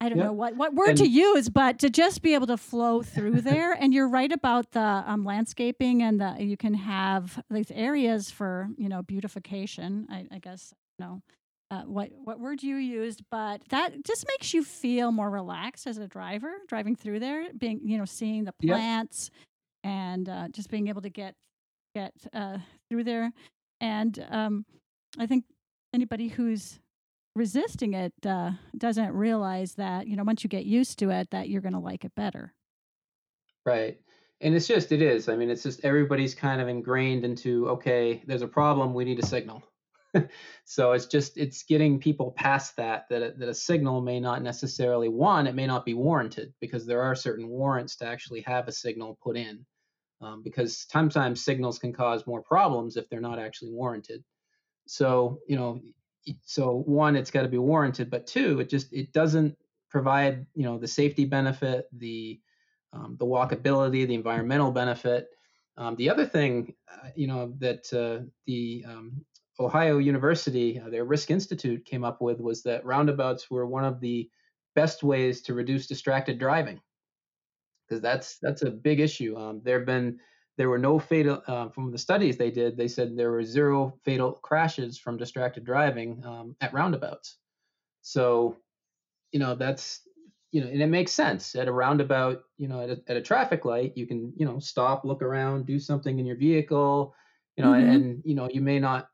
[0.00, 0.28] I don't yep.
[0.28, 3.42] know what, what word and, to use, but to just be able to flow through
[3.42, 3.72] there.
[3.72, 8.68] and you're right about the um, landscaping and the you can have these areas for
[8.78, 10.06] you know beautification.
[10.10, 11.22] I, I guess you know
[11.70, 15.98] uh, what what word you used, but that just makes you feel more relaxed as
[15.98, 19.30] a driver driving through there, being you know seeing the plants
[19.84, 19.92] yep.
[19.92, 21.34] and uh, just being able to get
[21.94, 22.56] get uh,
[22.88, 23.32] through there.
[23.80, 24.64] And um,
[25.18, 25.44] I think
[25.92, 26.80] anybody who's
[27.34, 31.48] resisting it uh, doesn't realize that you know once you get used to it that
[31.48, 32.54] you're going to like it better.
[33.64, 33.98] Right
[34.40, 38.22] and it's just it is i mean it's just everybody's kind of ingrained into okay
[38.26, 39.62] there's a problem we need a signal.
[40.64, 44.42] So it's just it's getting people past that that a, that a signal may not
[44.42, 48.66] necessarily one it may not be warranted because there are certain warrants to actually have
[48.66, 49.64] a signal put in
[50.20, 54.24] um, because sometimes signals can cause more problems if they're not actually warranted.
[54.88, 55.80] So you know
[56.44, 59.56] so one it's got to be warranted but two it just it doesn't
[59.90, 62.40] provide you know the safety benefit the
[62.92, 65.28] um, the walkability the environmental benefit.
[65.76, 69.24] Um, the other thing uh, you know that uh, the um,
[69.58, 74.00] ohio university uh, their risk institute came up with was that roundabouts were one of
[74.00, 74.30] the
[74.74, 76.80] best ways to reduce distracted driving
[77.88, 79.36] because that's that's a big issue.
[79.36, 80.18] Um, there have been
[80.60, 82.76] there were no fatal uh, from the studies they did.
[82.76, 87.38] They said there were zero fatal crashes from distracted driving um, at roundabouts.
[88.02, 88.58] So,
[89.32, 90.02] you know, that's
[90.52, 92.42] you know, and it makes sense at a roundabout.
[92.58, 95.64] You know, at a, at a traffic light, you can you know stop, look around,
[95.64, 97.14] do something in your vehicle.
[97.56, 97.88] You know, mm-hmm.
[97.88, 99.08] and, and, you know you may not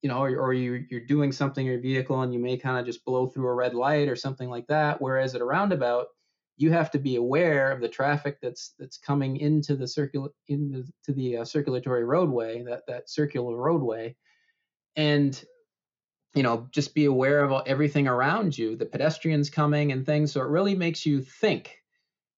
[0.00, 2.78] you know, or, or you, you're doing something in your vehicle and you may kind
[2.78, 5.00] of just blow through a red light or something like that.
[5.00, 6.08] Whereas at a roundabout,
[6.56, 10.84] you have to be aware of the traffic that's that's coming into the circular into
[11.08, 14.14] the uh, circulatory roadway that that circular roadway.
[14.96, 15.42] And
[16.34, 20.32] you know just be aware of everything around you the pedestrians coming and things.
[20.32, 21.76] So it really makes you think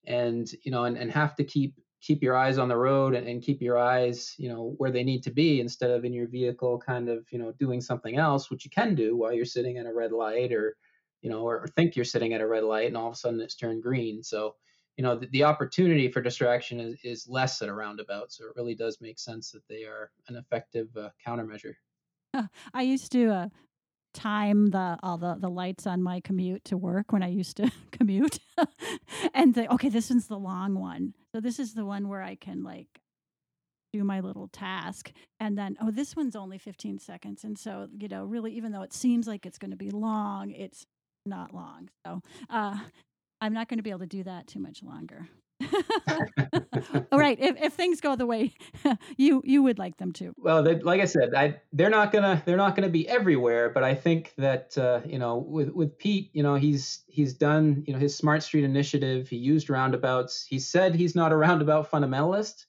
[0.07, 3.27] and you know and, and have to keep keep your eyes on the road and,
[3.27, 6.29] and keep your eyes you know where they need to be instead of in your
[6.29, 9.77] vehicle kind of you know doing something else which you can do while you're sitting
[9.77, 10.77] in a red light or
[11.27, 13.17] you know, or, or, think you're sitting at a red light and all of a
[13.17, 14.23] sudden it's turned green.
[14.23, 14.55] So,
[14.97, 18.31] you know, the, the opportunity for distraction is, is less at a roundabout.
[18.31, 21.75] So it really does make sense that they are an effective uh, countermeasure.
[22.73, 23.49] I used to uh,
[24.15, 27.73] time the all the, the lights on my commute to work when I used to
[27.91, 28.39] commute,
[29.35, 31.13] and the, okay, this one's the long one.
[31.35, 33.01] So this is the one where I can like
[33.93, 38.09] do my little task and then oh this one's only 15 seconds and so you
[38.09, 40.87] know really even though it seems like it's going to be long it's
[41.27, 41.89] not long.
[42.07, 42.79] So uh,
[43.41, 45.29] I'm not going to be able to do that too much longer.
[47.13, 47.39] All right.
[47.41, 48.53] If, if things go the way
[49.17, 50.35] you you would like them to.
[50.37, 53.71] Well, they, like I said, I, they're not gonna they're not gonna be everywhere.
[53.71, 57.85] But I think that uh, you know with with Pete, you know he's he's done
[57.87, 59.29] you know his Smart Street initiative.
[59.29, 60.45] He used roundabouts.
[60.47, 62.67] He said he's not a roundabout fundamentalist,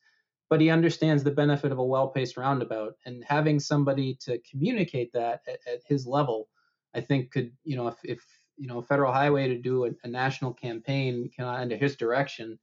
[0.49, 2.95] but he understands the benefit of a well paced roundabout.
[3.05, 6.47] And having somebody to communicate that at, at his level,
[6.95, 10.07] I think could you know if if you know federal highway to do a, a
[10.07, 12.57] national campaign kind of under his direction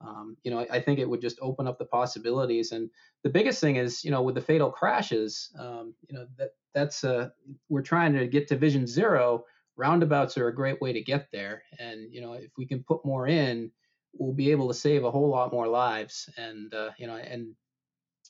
[0.00, 2.72] um, you know I, think it would just open up the possibilities.
[2.72, 2.90] And
[3.22, 7.04] the biggest thing is you know with the fatal crashes um, you know that that's
[7.04, 7.30] uh,
[7.68, 9.44] we're trying to get to vision zero.
[9.76, 11.62] Roundabouts are a great way to get there.
[11.78, 13.70] And you know if we can put more in
[14.18, 16.28] we'll be able to save a whole lot more lives.
[16.36, 17.54] And uh, you know and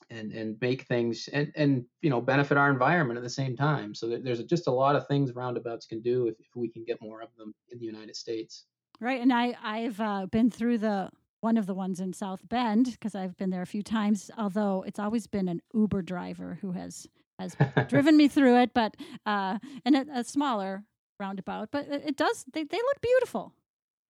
[0.09, 3.93] and and make things and and you know benefit our environment at the same time.
[3.93, 7.01] So there's just a lot of things roundabouts can do if, if we can get
[7.01, 8.65] more of them in the United States.
[8.99, 11.09] Right, and I I've uh, been through the
[11.41, 14.31] one of the ones in South Bend because I've been there a few times.
[14.37, 17.07] Although it's always been an Uber driver who has
[17.39, 17.55] has
[17.87, 18.95] driven me through it, but
[19.25, 20.83] uh, and a, a smaller
[21.19, 21.69] roundabout.
[21.71, 23.53] But it, does they they look beautiful.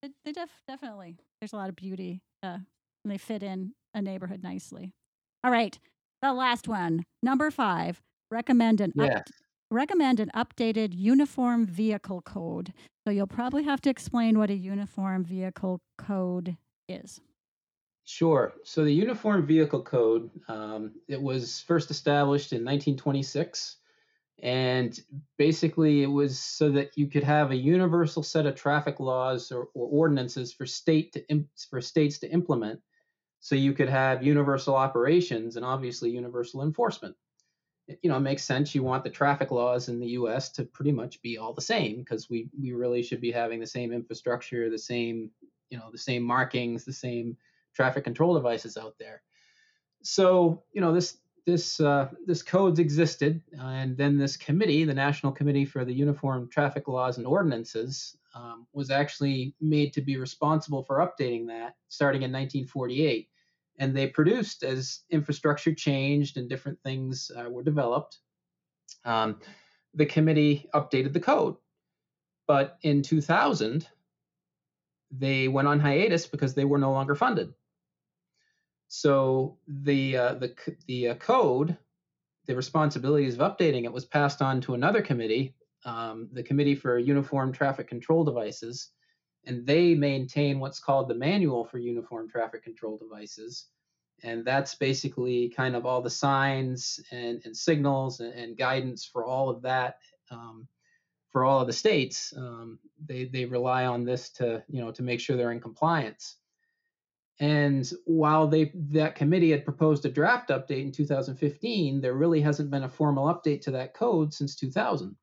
[0.03, 2.57] It, they def, definitely there's a lot of beauty uh,
[3.03, 4.93] and they fit in a neighborhood nicely.
[5.47, 5.79] All right.
[6.21, 9.19] The last one, number five, recommend an yes.
[9.19, 9.23] up,
[9.71, 12.73] recommend an updated uniform vehicle code.
[13.05, 16.57] So you'll probably have to explain what a uniform vehicle code
[16.89, 17.21] is.
[18.03, 18.55] Sure.
[18.65, 23.77] So the Uniform Vehicle Code, um, it was first established in 1926,
[24.43, 24.99] and
[25.37, 29.69] basically it was so that you could have a universal set of traffic laws or,
[29.73, 32.81] or ordinances for state to for states to implement,
[33.47, 37.15] so you could have universal operations and obviously universal enforcement.
[37.87, 38.75] It, you know, it makes sense.
[38.75, 40.49] You want the traffic laws in the U.S.
[40.49, 43.65] to pretty much be all the same because we we really should be having the
[43.65, 45.31] same infrastructure, the same
[45.69, 47.37] you know the same markings, the same
[47.73, 49.21] traffic control devices out there.
[50.03, 55.31] So, you know, this this uh, this codes existed, and then this committee, the National
[55.31, 60.83] Committee for the Uniform Traffic Laws and Ordinances, um, was actually made to be responsible
[60.83, 63.29] for updating that starting in 1948.
[63.77, 68.19] And they produced as infrastructure changed and different things uh, were developed.
[69.05, 69.39] Um,
[69.93, 71.55] the committee updated the code,
[72.47, 73.87] but in 2000,
[75.11, 77.53] they went on hiatus because they were no longer funded.
[78.87, 80.55] So the uh, the
[80.87, 81.77] the uh, code,
[82.45, 85.55] the responsibilities of updating it was passed on to another committee,
[85.85, 88.91] um, the Committee for Uniform Traffic Control Devices,
[89.47, 93.67] and they maintain what's called the Manual for Uniform Traffic Control Devices,
[94.23, 99.25] and that's basically kind of all the signs and, and signals and, and, guidance for
[99.25, 99.97] all of that.
[100.31, 100.67] Um,
[101.29, 105.03] for all of the states, um, they they rely on this to you know to
[105.03, 106.37] make sure they're in compliance.
[107.39, 112.71] And while they that committee had proposed a draft update in 2015, there really hasn't
[112.71, 115.15] been a formal update to that code since 2000.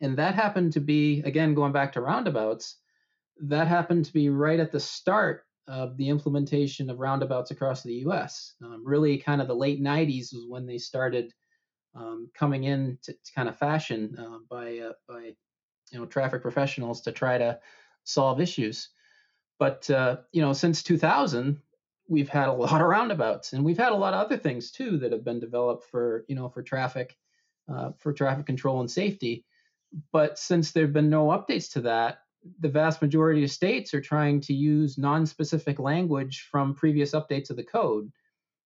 [0.00, 2.76] And that happened to be again going back to roundabouts,
[3.42, 7.94] that happened to be right at the start of the implementation of roundabouts across the
[7.94, 8.54] U.S.
[8.62, 11.32] Um, really, kind of the late 90s was when they started
[11.94, 15.32] um, coming in to, to, kind of fashion uh, by uh, by
[15.90, 17.58] you know traffic professionals to try to
[18.04, 18.90] solve issues.
[19.58, 21.60] But uh, you know, since 2000,
[22.08, 24.98] we've had a lot of roundabouts, and we've had a lot of other things too
[24.98, 27.16] that have been developed for you know for traffic,
[27.72, 29.44] uh, for traffic control and safety.
[30.12, 32.18] But since there've been no updates to that,
[32.60, 37.56] the vast majority of states are trying to use non-specific language from previous updates of
[37.56, 38.10] the code.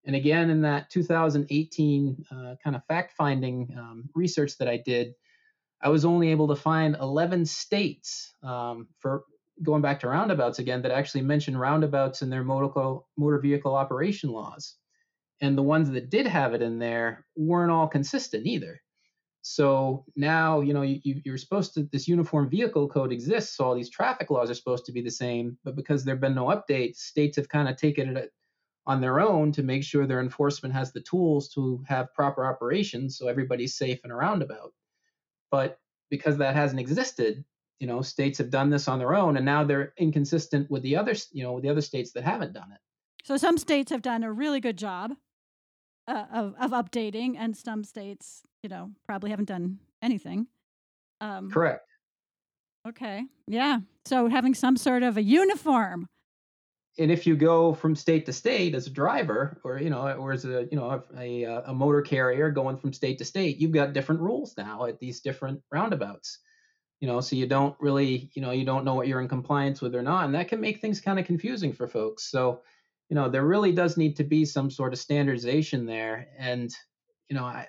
[0.05, 5.15] And again, in that 2018 uh, kind of fact-finding um, research that I did,
[5.83, 9.25] I was only able to find 11 states um, for
[9.63, 14.31] going back to roundabouts again, that actually mention roundabouts in their motor, motor vehicle operation
[14.31, 14.77] laws.
[15.41, 18.81] And the ones that did have it in there weren't all consistent either.
[19.43, 23.75] So now, you know, you, you're supposed to, this uniform vehicle code exists, so all
[23.75, 25.57] these traffic laws are supposed to be the same.
[25.65, 28.33] But because there have been no updates, states have kind of taken it
[28.87, 33.17] on their own to make sure their enforcement has the tools to have proper operations
[33.17, 34.73] so everybody's safe and a roundabout.
[35.51, 35.79] But
[36.11, 37.45] because that hasn't existed,
[37.81, 40.95] you know states have done this on their own and now they're inconsistent with the
[40.95, 42.81] other you know with the other states that haven't done it
[43.25, 45.13] so some states have done a really good job
[46.07, 50.47] uh, of, of updating and some states you know probably haven't done anything
[51.21, 51.87] um, correct.
[52.89, 56.07] Okay yeah so having some sort of a uniform.
[56.99, 60.33] And if you go from state to state as a driver or you know or
[60.33, 63.73] as a you know a, a, a motor carrier going from state to state you've
[63.73, 66.41] got different rules now at these different roundabouts
[66.99, 69.81] you know so you don't really you know you don't know what you're in compliance
[69.81, 72.61] with or not and that can make things kind of confusing for folks so
[73.09, 76.75] you know there really does need to be some sort of standardization there and
[77.29, 77.67] you know i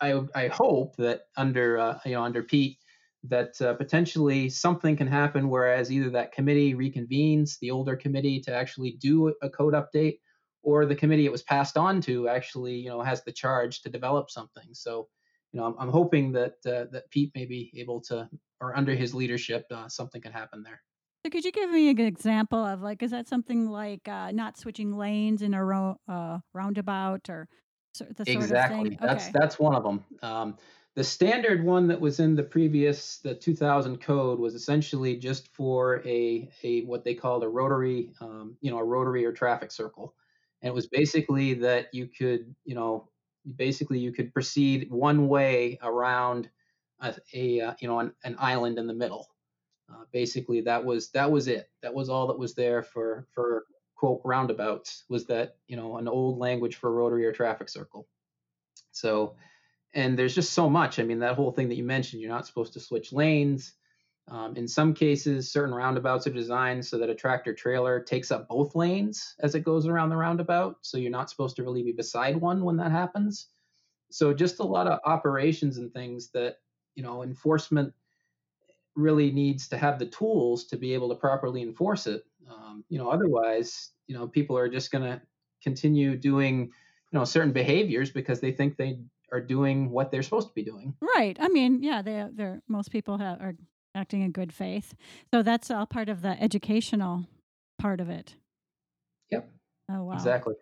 [0.00, 2.78] i, I hope that under uh, you know under pete
[3.26, 8.54] that uh, potentially something can happen whereas either that committee reconvenes the older committee to
[8.54, 10.18] actually do a code update
[10.62, 13.88] or the committee it was passed on to actually you know has the charge to
[13.88, 15.08] develop something so
[15.52, 18.28] you know i'm, I'm hoping that uh, that pete may be able to
[18.64, 20.80] or under his leadership, uh, something can happen there.
[21.24, 24.58] So could you give me an example of like, is that something like uh, not
[24.58, 27.48] switching lanes in a ro- uh, roundabout or
[27.98, 28.78] the sort exactly.
[28.78, 28.98] of thing?
[29.00, 29.32] That's okay.
[29.34, 30.04] that's one of them.
[30.22, 30.56] Um,
[30.94, 36.06] the standard one that was in the previous the 2000 code was essentially just for
[36.06, 40.14] a a what they called a rotary, um, you know, a rotary or traffic circle,
[40.62, 43.08] and it was basically that you could, you know,
[43.56, 46.48] basically you could proceed one way around
[47.00, 49.28] a, a uh, you know an, an, island in the middle.
[49.90, 51.68] Uh, basically, that was that was it.
[51.82, 53.64] That was all that was there for for
[53.94, 58.06] quote roundabouts was that you know an old language for rotary or traffic circle.
[58.92, 59.36] So,
[59.92, 60.98] and there's just so much.
[60.98, 63.74] I mean, that whole thing that you mentioned, you're not supposed to switch lanes.
[64.28, 68.48] Um, in some cases, certain roundabouts are designed so that a tractor trailer takes up
[68.48, 70.78] both lanes as it goes around the roundabout.
[70.80, 73.48] So you're not supposed to really be beside one when that happens.
[74.10, 76.58] So just a lot of operations and things that
[76.94, 77.92] you know enforcement
[78.96, 82.24] really needs to have the tools to be able to properly enforce it.
[82.50, 85.20] Um, you know, otherwise, you know, people are just going to
[85.62, 86.70] continue doing
[87.12, 88.98] you know certain behaviors because they think they
[89.32, 90.94] are doing what they're supposed to be doing.
[91.00, 91.36] Right.
[91.40, 93.54] I mean, yeah, they they're most people have, are
[93.94, 94.94] acting in good faith.
[95.32, 97.26] So that's all part of the educational
[97.78, 98.36] part of it.
[99.30, 99.50] Yep.
[99.90, 100.14] Oh wow.
[100.14, 100.54] Exactly.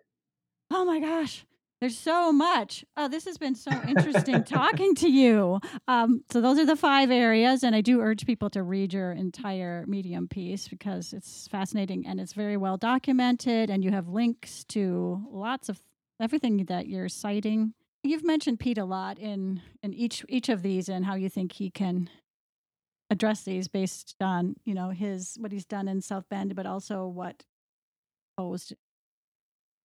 [0.71, 1.45] Oh my gosh.
[1.83, 2.85] There's so much.
[2.95, 5.59] Oh, this has been so interesting talking to you.
[5.89, 9.11] Um, so those are the five areas, and I do urge people to read your
[9.11, 14.63] entire Medium piece because it's fascinating and it's very well documented, and you have links
[14.69, 15.81] to lots of
[16.21, 17.73] everything that you're citing.
[18.01, 21.51] You've mentioned Pete a lot in in each each of these and how you think
[21.51, 22.09] he can
[23.09, 27.05] address these based on you know his what he's done in South Bend, but also
[27.07, 27.43] what
[28.37, 28.73] posed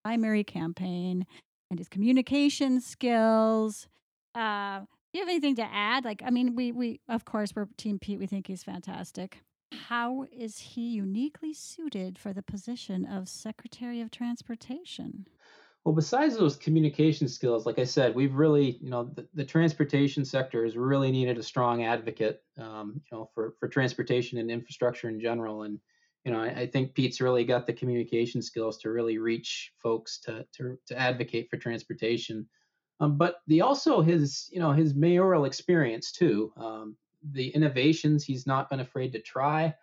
[0.05, 1.27] primary campaign
[1.71, 3.89] and his communication skills.
[4.35, 6.05] Uh, do you have anything to add?
[6.05, 8.19] Like, I mean, we we of course we're Team Pete.
[8.19, 9.43] We think he's fantastic.
[9.73, 15.27] How is he uniquely suited for the position of Secretary of Transportation?
[15.85, 20.25] Well, besides those communication skills, like I said, we've really, you know, the, the transportation
[20.25, 25.09] sector has really needed a strong advocate, um, you know, for for transportation and infrastructure
[25.09, 25.63] in general.
[25.63, 25.79] And
[26.25, 30.19] you know, I, I, think Pete's really got the communication skills to really reach folks
[30.21, 32.47] to to, to advocate for transportation.
[33.01, 36.53] Um, but the also his, you know, his mayoral experience too.
[36.57, 36.97] Um,
[37.33, 39.75] the innovations he's not been afraid to try,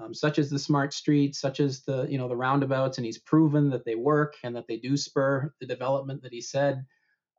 [0.00, 3.18] um, such as the smart streets, such as the you know the roundabouts, and he's
[3.18, 6.84] proven that they work and that they do spur the development that he said.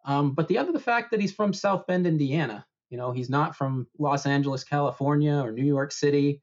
[0.05, 2.65] Um, but the other, the fact that he's from South Bend, Indiana.
[2.89, 6.41] You know, he's not from Los Angeles, California, or New York City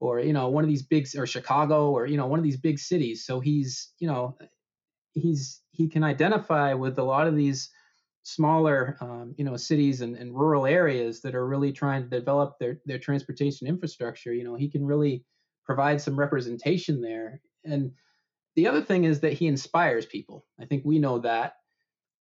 [0.00, 2.56] or you know one of these big or Chicago or you know one of these
[2.58, 3.24] big cities.
[3.24, 4.36] So he's you know
[5.12, 7.70] he's he can identify with a lot of these
[8.22, 12.58] smaller um, you know cities and, and rural areas that are really trying to develop
[12.58, 14.32] their their transportation infrastructure.
[14.32, 15.24] You know he can really
[15.64, 17.40] provide some representation there.
[17.64, 17.92] And
[18.54, 20.46] the other thing is that he inspires people.
[20.60, 21.54] I think we know that.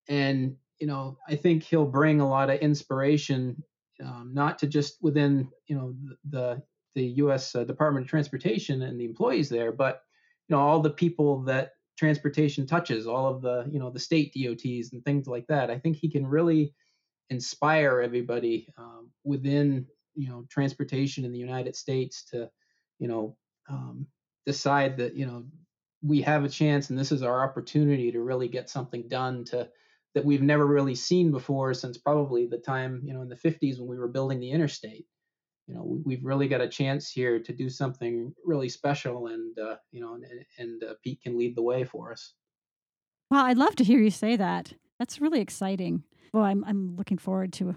[0.08, 3.62] And you know I think he'll bring a lot of inspiration
[4.04, 6.64] um, not to just within you know the, the
[6.96, 7.54] the U.S.
[7.56, 10.02] Uh, Department of Transportation and the employees there, but
[10.48, 14.34] you know all the people that transportation touches, all of the you know the state
[14.34, 15.70] DOTs and things like that.
[15.70, 16.74] I think he can really
[17.30, 19.86] inspire everybody um, within
[20.16, 22.50] you know transportation in the United States to
[23.00, 23.36] you know
[23.70, 24.08] um,
[24.46, 25.44] decide that you know
[26.04, 29.68] we have a chance and this is our opportunity to really get something done to
[30.14, 33.80] that we've never really seen before since probably the time you know in the 50s
[33.80, 35.06] when we were building the interstate
[35.68, 39.76] you know we've really got a chance here to do something really special and uh,
[39.92, 40.26] you know and,
[40.58, 42.34] and uh, pete can lead the way for us.
[43.32, 44.74] Well i'd love to hear you say that.
[45.00, 46.04] That's really exciting.
[46.34, 47.76] Well i'm, I'm looking forward to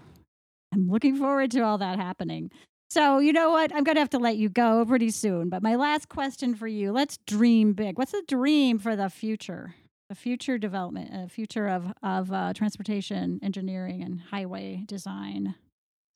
[0.73, 2.51] i'm looking forward to all that happening.
[2.91, 3.71] So you know what?
[3.71, 6.67] I'm going to have to let you go pretty soon but my last question for
[6.67, 7.97] you let's dream big.
[7.97, 9.75] What's the dream for the future?
[10.09, 15.55] The future development uh, future of of uh, transportation engineering and highway design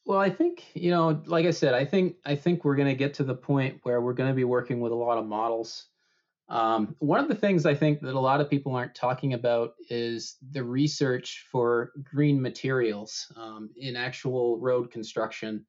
[0.05, 2.95] well, I think you know, like I said, I think I think we're going to
[2.95, 5.85] get to the point where we're going to be working with a lot of models.
[6.49, 9.75] Um, one of the things I think that a lot of people aren't talking about
[9.89, 15.65] is the research for green materials um, in actual road construction.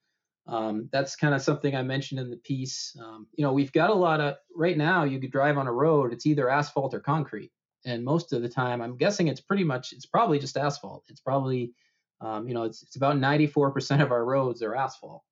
[0.46, 2.94] Um, that's kind of something I mentioned in the piece.
[3.00, 5.04] Um, you know, we've got a lot of right now.
[5.04, 7.52] You could drive on a road; it's either asphalt or concrete,
[7.86, 11.04] and most of the time, I'm guessing it's pretty much it's probably just asphalt.
[11.08, 11.72] It's probably
[12.20, 15.22] um, you know, it's, it's about 94% of our roads are asphalt.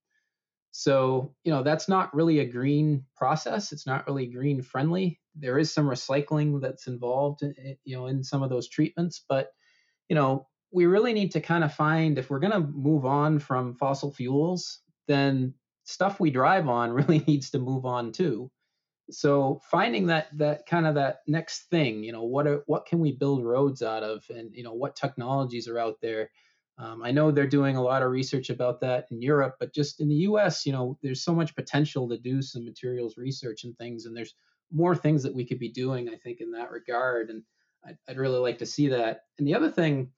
[0.72, 3.72] So, you know, that's not really a green process.
[3.72, 5.20] It's not really green friendly.
[5.34, 9.50] There is some recycling that's involved, in, you know, in some of those treatments, but,
[10.08, 13.38] you know, we really need to kind of find if we're going to move on
[13.38, 15.52] from fossil fuels, then
[15.84, 18.50] stuff we drive on really needs to move on too.
[19.10, 22.98] So finding that that kind of that next thing, you know, what are, what can
[22.98, 26.30] we build roads out of, and you know what technologies are out there
[26.82, 30.00] um, I know they're doing a lot of research about that in Europe, but just
[30.00, 33.76] in the U.S., you know, there's so much potential to do some materials research and
[33.78, 34.34] things, and there's
[34.72, 37.30] more things that we could be doing, I think, in that regard.
[37.30, 37.44] And
[37.86, 39.20] I'd, I'd really like to see that.
[39.38, 40.10] And the other thing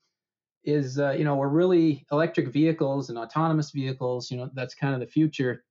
[0.63, 4.31] is, uh, you know, we're really electric vehicles and autonomous vehicles.
[4.31, 5.63] You know, that's kind of the future,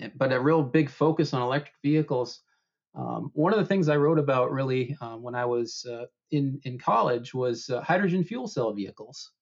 [0.00, 2.42] eh, but a real big focus on electric vehicles.
[2.94, 6.60] Um, one of the things I wrote about really um, when I was uh, in
[6.62, 9.32] in college was uh, hydrogen fuel cell vehicles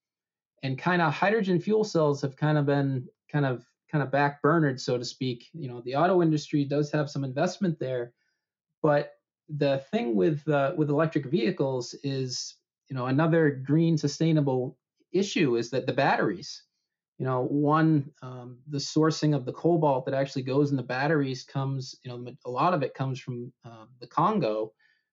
[0.63, 4.81] and kind of hydrogen fuel cells have kind of been kind of kind of backburnered,
[4.81, 5.49] so to speak.
[5.53, 8.13] You know, the auto industry does have some investment there,
[8.83, 9.15] but
[9.49, 12.57] the thing with uh, with electric vehicles is,
[12.89, 14.79] you know, another green, sustainable
[15.13, 16.65] issue is that the batteries,
[17.19, 21.45] you know, one, um, the sourcing of the cobalt that actually goes in the batteries
[21.45, 24.73] comes, you know, a lot of it comes from uh, the Congo,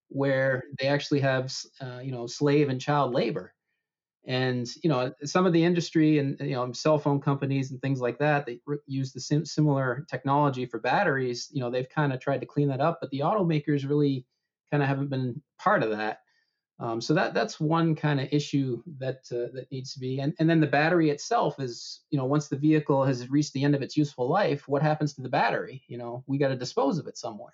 [0.10, 3.55] where they actually have, uh, you know, slave and child labor.
[4.28, 8.02] And you know, some of the industry and you know, cell phone companies and things
[8.02, 11.50] like that, they use the sim- similar technology for batteries.
[11.52, 14.26] You know, they've kind of tried to clean that up, but the automakers really
[14.72, 16.22] kind of haven't been part of that.
[16.78, 20.34] Um, so that that's one kind of issue that uh, that needs to be, and
[20.40, 23.76] and then the battery itself is, you know, once the vehicle has reached the end
[23.76, 25.84] of its useful life, what happens to the battery?
[25.88, 27.54] You know, we got to dispose of it somewhere,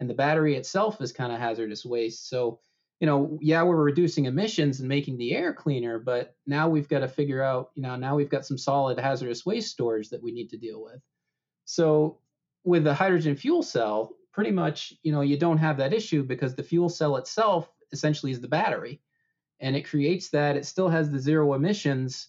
[0.00, 2.28] and the battery itself is kind of hazardous waste.
[2.28, 2.60] So,
[3.02, 7.00] you know, yeah, we're reducing emissions and making the air cleaner, but now we've got
[7.00, 10.30] to figure out, you know, now we've got some solid hazardous waste storage that we
[10.30, 11.02] need to deal with.
[11.64, 12.20] So,
[12.62, 16.54] with the hydrogen fuel cell, pretty much, you know, you don't have that issue because
[16.54, 19.00] the fuel cell itself essentially is the battery,
[19.58, 20.56] and it creates that.
[20.56, 22.28] It still has the zero emissions.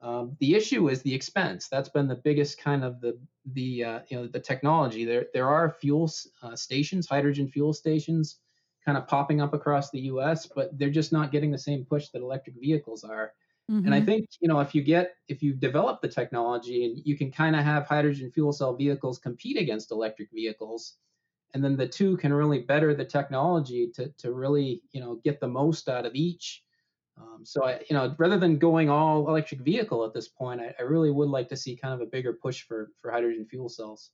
[0.00, 1.68] Um, the issue is the expense.
[1.68, 3.20] That's been the biggest kind of the
[3.52, 5.04] the uh, you know the technology.
[5.04, 6.10] There there are fuel
[6.42, 8.38] uh, stations, hydrogen fuel stations,
[8.84, 12.08] kind of popping up across the U.S., but they're just not getting the same push
[12.08, 13.32] that electric vehicles are.
[13.70, 13.86] Mm-hmm.
[13.86, 14.06] And I mm-hmm.
[14.06, 17.56] think you know if you get if you develop the technology and you can kind
[17.56, 20.96] of have hydrogen fuel cell vehicles compete against electric vehicles,
[21.54, 25.40] and then the two can really better the technology to to really you know get
[25.40, 26.62] the most out of each.
[27.16, 30.74] Um, so I you know rather than going all electric vehicle at this point, I,
[30.78, 33.70] I really would like to see kind of a bigger push for for hydrogen fuel
[33.70, 34.10] cells.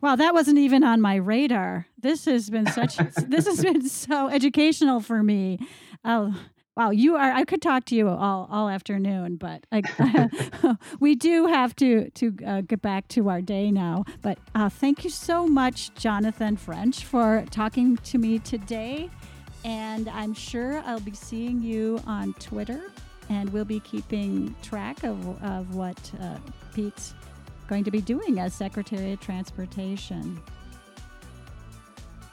[0.00, 1.86] Wow, that wasn't even on my radar.
[1.98, 2.96] This has been such
[3.26, 5.58] this has been so educational for me.
[6.04, 6.34] Oh,
[6.78, 7.32] Wow, you are.
[7.32, 12.32] I could talk to you all, all afternoon, but I, we do have to to
[12.46, 14.04] uh, get back to our day now.
[14.22, 19.10] But uh, thank you so much, Jonathan French, for talking to me today.
[19.64, 22.92] And I'm sure I'll be seeing you on Twitter,
[23.28, 26.36] and we'll be keeping track of of what uh,
[26.76, 27.12] Pete's
[27.68, 30.40] going to be doing as Secretary of Transportation.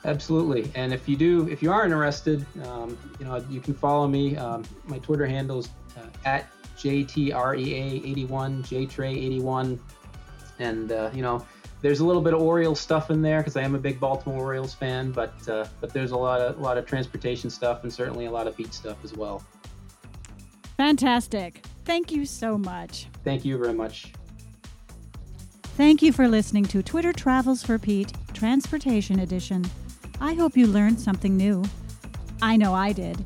[0.05, 0.71] Absolutely.
[0.75, 4.37] And if you do, if you are interested, um, you know, you can follow me.
[4.37, 9.79] Um, my Twitter handle is uh, at JTREA81, JTRE81.
[10.59, 11.45] And, uh, you know,
[11.81, 14.39] there's a little bit of Orioles stuff in there because I am a big Baltimore
[14.39, 17.93] Orioles fan, but uh, but there's a lot of a lot of transportation stuff and
[17.93, 19.43] certainly a lot of Pete stuff as well.
[20.77, 21.63] Fantastic.
[21.83, 23.07] Thank you so much.
[23.23, 24.13] Thank you very much.
[25.75, 29.65] Thank you for listening to Twitter Travels for Pete, Transportation Edition.
[30.21, 31.65] I hope you learned something new.
[32.41, 33.25] I know I did.